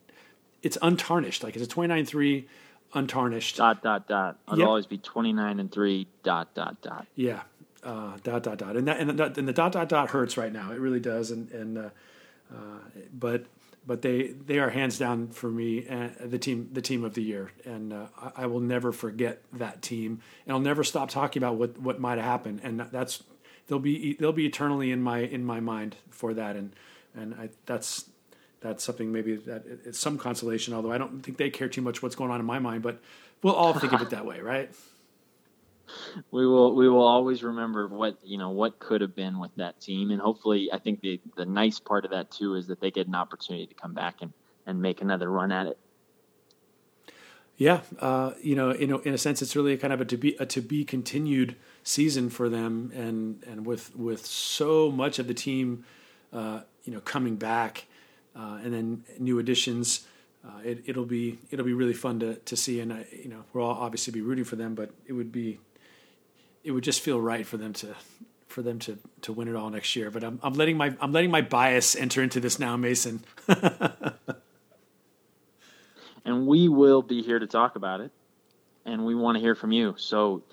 it's 0.62 0.78
untarnished. 0.82 1.44
Like 1.44 1.56
it's 1.56 1.66
a 1.66 1.70
29 1.70 2.06
3 2.06 2.48
untarnished. 2.94 3.58
Dot, 3.58 3.82
dot, 3.82 4.08
dot. 4.08 4.38
It'll 4.48 4.60
yep. 4.60 4.68
always 4.68 4.86
be 4.86 4.98
29 4.98 5.60
and 5.60 5.72
3, 5.72 6.08
dot, 6.24 6.54
dot, 6.54 6.82
dot. 6.82 7.08
Yeah. 7.16 7.42
Uh, 7.84 8.18
dot, 8.24 8.44
dot, 8.44 8.58
dot. 8.58 8.76
And, 8.76 8.88
that, 8.88 9.00
and, 9.00 9.18
the, 9.18 9.26
and 9.38 9.48
the 9.48 9.54
dot, 9.54 9.72
dot, 9.72 9.90
dot 9.90 10.10
hurts 10.10 10.38
right 10.38 10.52
now. 10.52 10.72
It 10.72 10.80
really 10.80 11.00
does. 11.00 11.32
And, 11.32 11.50
and 11.52 11.78
uh, 11.78 11.90
uh, 12.52 12.80
but 13.14 13.46
but 13.86 14.02
they 14.02 14.28
they 14.28 14.60
are 14.60 14.70
hands 14.70 14.98
down 14.98 15.30
for 15.30 15.50
me 15.50 15.88
uh, 15.88 16.10
the 16.20 16.38
team 16.38 16.70
the 16.74 16.82
team 16.82 17.04
of 17.04 17.14
the 17.14 17.24
year 17.24 17.52
and 17.66 17.94
uh, 17.94 18.08
I, 18.20 18.44
I, 18.44 18.46
will 18.48 18.60
never 18.60 18.92
forget 18.92 19.42
that 19.54 19.82
team 19.82 20.22
and 20.46 20.54
I'll 20.54 20.62
never 20.62 20.84
stop 20.84 21.10
talking 21.10 21.42
about 21.42 21.56
what 21.56 21.80
what 21.80 22.00
might 22.00 22.18
have 22.18 22.26
happened 22.26 22.62
and 22.64 22.80
that's 22.80 23.24
they'll 23.68 23.80
be 23.80 24.16
they'll 24.20 24.32
be 24.32 24.46
eternally 24.46 24.92
in 24.92 25.02
my 25.02 25.20
in 25.20 25.46
my 25.46 25.60
mind 25.60 25.96
for 26.10 26.34
that 26.34 26.56
and 26.56 26.74
and 27.16 27.34
I, 27.36 27.50
that's 27.66 28.06
that's 28.62 28.84
something 28.84 29.12
maybe 29.12 29.36
that 29.36 29.64
it's 29.86 30.00
some 30.00 30.18
consolation. 30.18 30.74
Although 30.74 30.92
I 30.92 30.98
don't 30.98 31.22
think 31.22 31.38
they 31.38 31.50
care 31.50 31.70
too 31.70 31.82
much 31.82 32.04
what's 32.04 32.16
going 32.16 32.32
on 32.32 32.40
in 32.40 32.46
my 32.46 32.60
mind, 32.60 32.84
but 32.84 33.00
we'll 33.42 33.56
all 33.56 33.74
think 33.74 33.94
of 33.94 34.02
it 34.02 34.10
that 34.12 34.26
way, 34.26 34.40
right? 34.40 34.70
We 36.30 36.46
will. 36.46 36.76
We 36.76 36.88
will 36.88 37.08
always 37.08 37.42
remember 37.42 37.88
what 37.88 38.20
you 38.24 38.38
know 38.38 38.52
what 38.52 38.78
could 38.78 39.02
have 39.02 39.16
been 39.16 39.40
with 39.40 39.50
that 39.56 39.82
team, 39.82 40.12
and 40.12 40.22
hopefully, 40.22 40.70
I 40.72 40.78
think 40.78 41.02
the 41.02 41.20
the 41.36 41.48
nice 41.48 41.80
part 41.80 42.06
of 42.06 42.12
that 42.12 42.30
too 42.30 42.54
is 42.54 42.68
that 42.68 42.80
they 42.80 42.92
get 42.92 43.08
an 43.08 43.16
opportunity 43.16 43.66
to 43.66 43.74
come 43.74 43.96
back 43.96 44.18
and 44.22 44.32
and 44.68 44.84
make 44.84 45.02
another 45.02 45.32
run 45.32 45.52
at 45.52 45.66
it. 45.66 45.80
Yeah, 47.58 47.82
uh, 48.00 48.34
you 48.42 48.56
know, 48.56 48.70
in 48.70 48.92
a, 48.92 49.00
in 49.00 49.14
a 49.16 49.18
sense, 49.18 49.42
it's 49.42 49.56
really 49.56 49.74
a 49.74 49.78
kind 49.78 49.92
of 49.92 50.00
a 50.00 50.06
to 50.06 50.16
be 50.16 50.36
a 50.40 50.46
to 50.46 50.62
be 50.62 50.86
continued 50.86 51.56
season 51.84 52.30
for 52.30 52.50
them, 52.50 52.92
and 52.94 53.44
and 53.48 53.66
with 53.66 53.96
with 53.96 54.28
so 54.28 54.92
much 54.92 55.18
of 55.18 55.28
the 55.28 55.34
team, 55.34 55.86
uh, 56.32 56.62
you 56.84 56.94
know, 56.94 57.02
coming 57.02 57.36
back 57.36 57.88
uh, 58.36 58.60
and 58.64 58.74
then 58.74 59.04
new 59.20 59.40
additions. 59.40 60.08
Uh, 60.46 60.62
it, 60.64 60.96
will 60.96 61.06
be 61.06 61.38
it'll 61.52 61.66
be 61.66 61.74
really 61.74 61.94
fun 61.94 62.20
to 62.20 62.36
to 62.36 62.56
see, 62.56 62.80
and 62.80 62.94
I, 62.94 63.06
you 63.12 63.30
know 63.30 63.44
we'll 63.54 63.66
all 63.66 63.76
obviously 63.76 64.14
be 64.14 64.22
rooting 64.22 64.46
for 64.46 64.56
them, 64.56 64.74
but 64.74 64.92
it 65.06 65.14
would 65.14 65.32
be 65.32 65.60
it 66.64 66.72
would 66.72 66.84
just 66.84 67.02
feel 67.02 67.20
right 67.20 67.46
for 67.46 67.58
them 67.58 67.74
to 67.74 67.96
for 68.48 68.62
them 68.62 68.80
to 68.80 68.98
to 69.22 69.34
win 69.34 69.48
it 69.48 69.56
all 69.56 69.70
next 69.70 69.96
year. 69.96 70.10
But 70.12 70.24
I'm 70.24 70.40
I'm 70.42 70.54
letting 70.54 70.78
my 70.78 70.96
I'm 71.02 71.12
letting 71.12 71.32
my 71.32 71.42
bias 71.42 71.96
enter 71.96 72.24
into 72.24 72.40
this 72.40 72.58
now, 72.60 72.78
Mason. 72.78 73.24
and 76.26 76.48
we 76.48 76.70
will 76.70 77.02
be 77.02 77.22
here 77.22 77.40
to 77.40 77.48
talk 77.48 77.76
about 77.76 78.02
it, 78.02 78.12
and 78.86 79.06
we 79.06 79.16
want 79.16 79.36
to 79.36 79.42
hear 79.42 79.56
from 79.56 79.72
you. 79.72 79.96
So 79.98 80.44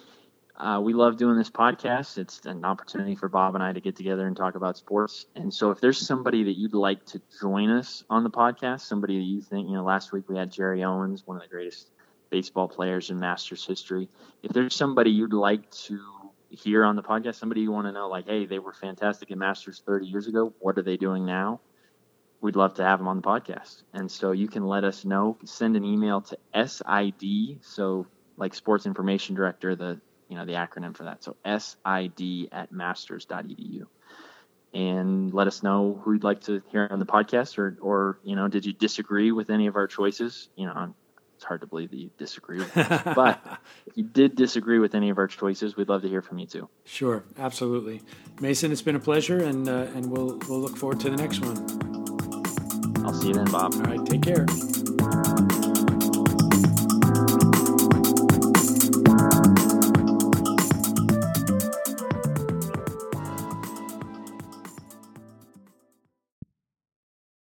uh, 0.59 0.81
we 0.83 0.95
love 0.95 1.17
doing 1.19 1.37
this 1.37 1.51
podcast. 1.51 2.17
It's 2.17 2.41
an 2.47 2.65
opportunity 2.65 3.15
for 3.15 3.29
Bob 3.29 3.55
and 3.55 3.63
I 3.63 3.73
to 3.73 3.81
get 3.81 3.95
together 3.95 4.27
and 4.27 4.37
talk 4.37 4.55
about 4.55 4.77
sports. 4.79 5.27
And 5.35 5.53
so, 5.53 5.71
if 5.71 5.81
there's 5.81 5.99
somebody 5.99 6.45
that 6.45 6.57
you'd 6.57 6.75
like 6.75 7.05
to 7.07 7.21
join 7.41 7.71
us 7.71 8.05
on 8.09 8.25
the 8.25 8.31
podcast, 8.31 8.81
somebody 8.81 9.19
that 9.19 9.25
you 9.25 9.43
think, 9.43 9.69
you 9.69 9.75
know, 9.75 9.85
last 9.85 10.13
week 10.13 10.29
we 10.29 10.37
had 10.37 10.51
Jerry 10.51 10.83
Owens, 10.83 11.27
one 11.27 11.37
of 11.37 11.43
the 11.43 11.49
greatest 11.49 11.91
baseball 12.31 12.69
players 12.69 13.11
in 13.11 13.21
Masters 13.21 13.67
history. 13.67 14.09
If 14.43 14.53
there's 14.53 14.75
somebody 14.75 15.11
you'd 15.11 15.35
like 15.35 15.71
to 15.73 16.01
hear 16.49 16.85
on 16.85 16.97
the 16.97 17.03
podcast, 17.03 17.35
somebody 17.35 17.61
you 17.61 17.71
want 17.71 17.87
to 17.87 17.93
know, 17.93 18.09
like, 18.09 18.27
hey, 18.27 18.47
they 18.47 18.59
were 18.59 18.73
fantastic 18.73 19.31
in 19.31 19.39
Masters 19.39 19.83
30 19.85 20.07
years 20.07 20.27
ago. 20.27 20.55
What 20.61 20.79
are 20.79 20.83
they 20.83 20.97
doing 20.97 21.27
now? 21.27 21.61
We'd 22.41 22.57
love 22.57 22.75
to 22.75 22.83
have 22.83 22.99
them 22.99 23.09
on 23.09 23.17
the 23.17 23.23
podcast. 23.23 23.83
And 23.93 24.11
so, 24.11 24.33
you 24.33 24.49
can 24.49 24.67
let 24.67 24.85
us 24.85 25.05
know. 25.05 25.37
Send 25.45 25.77
an 25.77 25.85
email 25.85 26.23
to 26.23 26.39
SID, 26.67 27.59
so 27.63 28.07
like 28.39 28.55
Sports 28.55 28.87
Information 28.87 29.35
Director, 29.35 29.75
the 29.75 30.01
you 30.29 30.37
know, 30.37 30.45
the 30.45 30.53
acronym 30.53 30.97
for 30.97 31.05
that. 31.05 31.23
So 31.25 31.37
SID 31.45 32.49
at 32.53 32.73
masters.edu. 32.73 33.87
And 34.75 35.33
let 35.33 35.47
us 35.47 35.63
know 35.63 36.01
who 36.03 36.13
you'd 36.13 36.25
like 36.25 36.43
to 36.43 36.63
hear 36.71 36.87
on 36.91 36.99
the 36.99 37.07
podcast 37.07 37.57
or, 37.59 37.79
or, 37.81 38.19
you 38.25 38.37
know, 38.37 38.49
did 38.49 38.67
you 38.67 38.73
disagree 38.73 39.33
with 39.33 39.49
any 39.49 39.69
of 39.69 39.77
our 39.77 39.87
choices? 39.87 40.49
You 40.55 40.67
know, 40.67 40.95
it's 41.37 41.45
hard 41.45 41.61
to 41.61 41.67
believe 41.67 41.91
that 41.91 41.99
you 41.99 42.11
disagree 42.19 42.59
with 42.59 42.77
us. 42.77 43.03
but 43.15 43.41
if 43.87 43.97
you 43.97 44.05
did 44.05 44.37
disagree 44.37 44.79
with 44.79 44.95
any 44.95 45.11
of 45.11 45.19
our 45.19 45.29
choices, 45.29 45.77
we'd 45.77 45.89
love 45.89 46.03
to 46.03 46.09
hear 46.09 46.23
from 46.23 46.39
you 46.39 46.47
too. 46.47 46.69
Sure, 46.85 47.25
absolutely. 47.39 48.03
Mason, 48.41 48.73
it's 48.73 48.83
been 48.83 48.97
a 48.97 49.01
pleasure, 49.01 49.43
and 49.45 49.69
uh, 49.69 49.87
and 49.95 50.11
we'll 50.11 50.39
we'll 50.49 50.61
look 50.61 50.77
forward 50.77 51.01
to 51.01 51.11
the 51.11 51.17
next 51.17 51.41
one. 51.41 53.05
I'll 53.05 53.15
see 53.15 53.29
you 53.29 53.35
then, 53.35 53.51
Bob. 53.51 53.75
All 53.75 53.83
right, 53.83 54.05
take 54.07 54.23
care. 54.23 54.47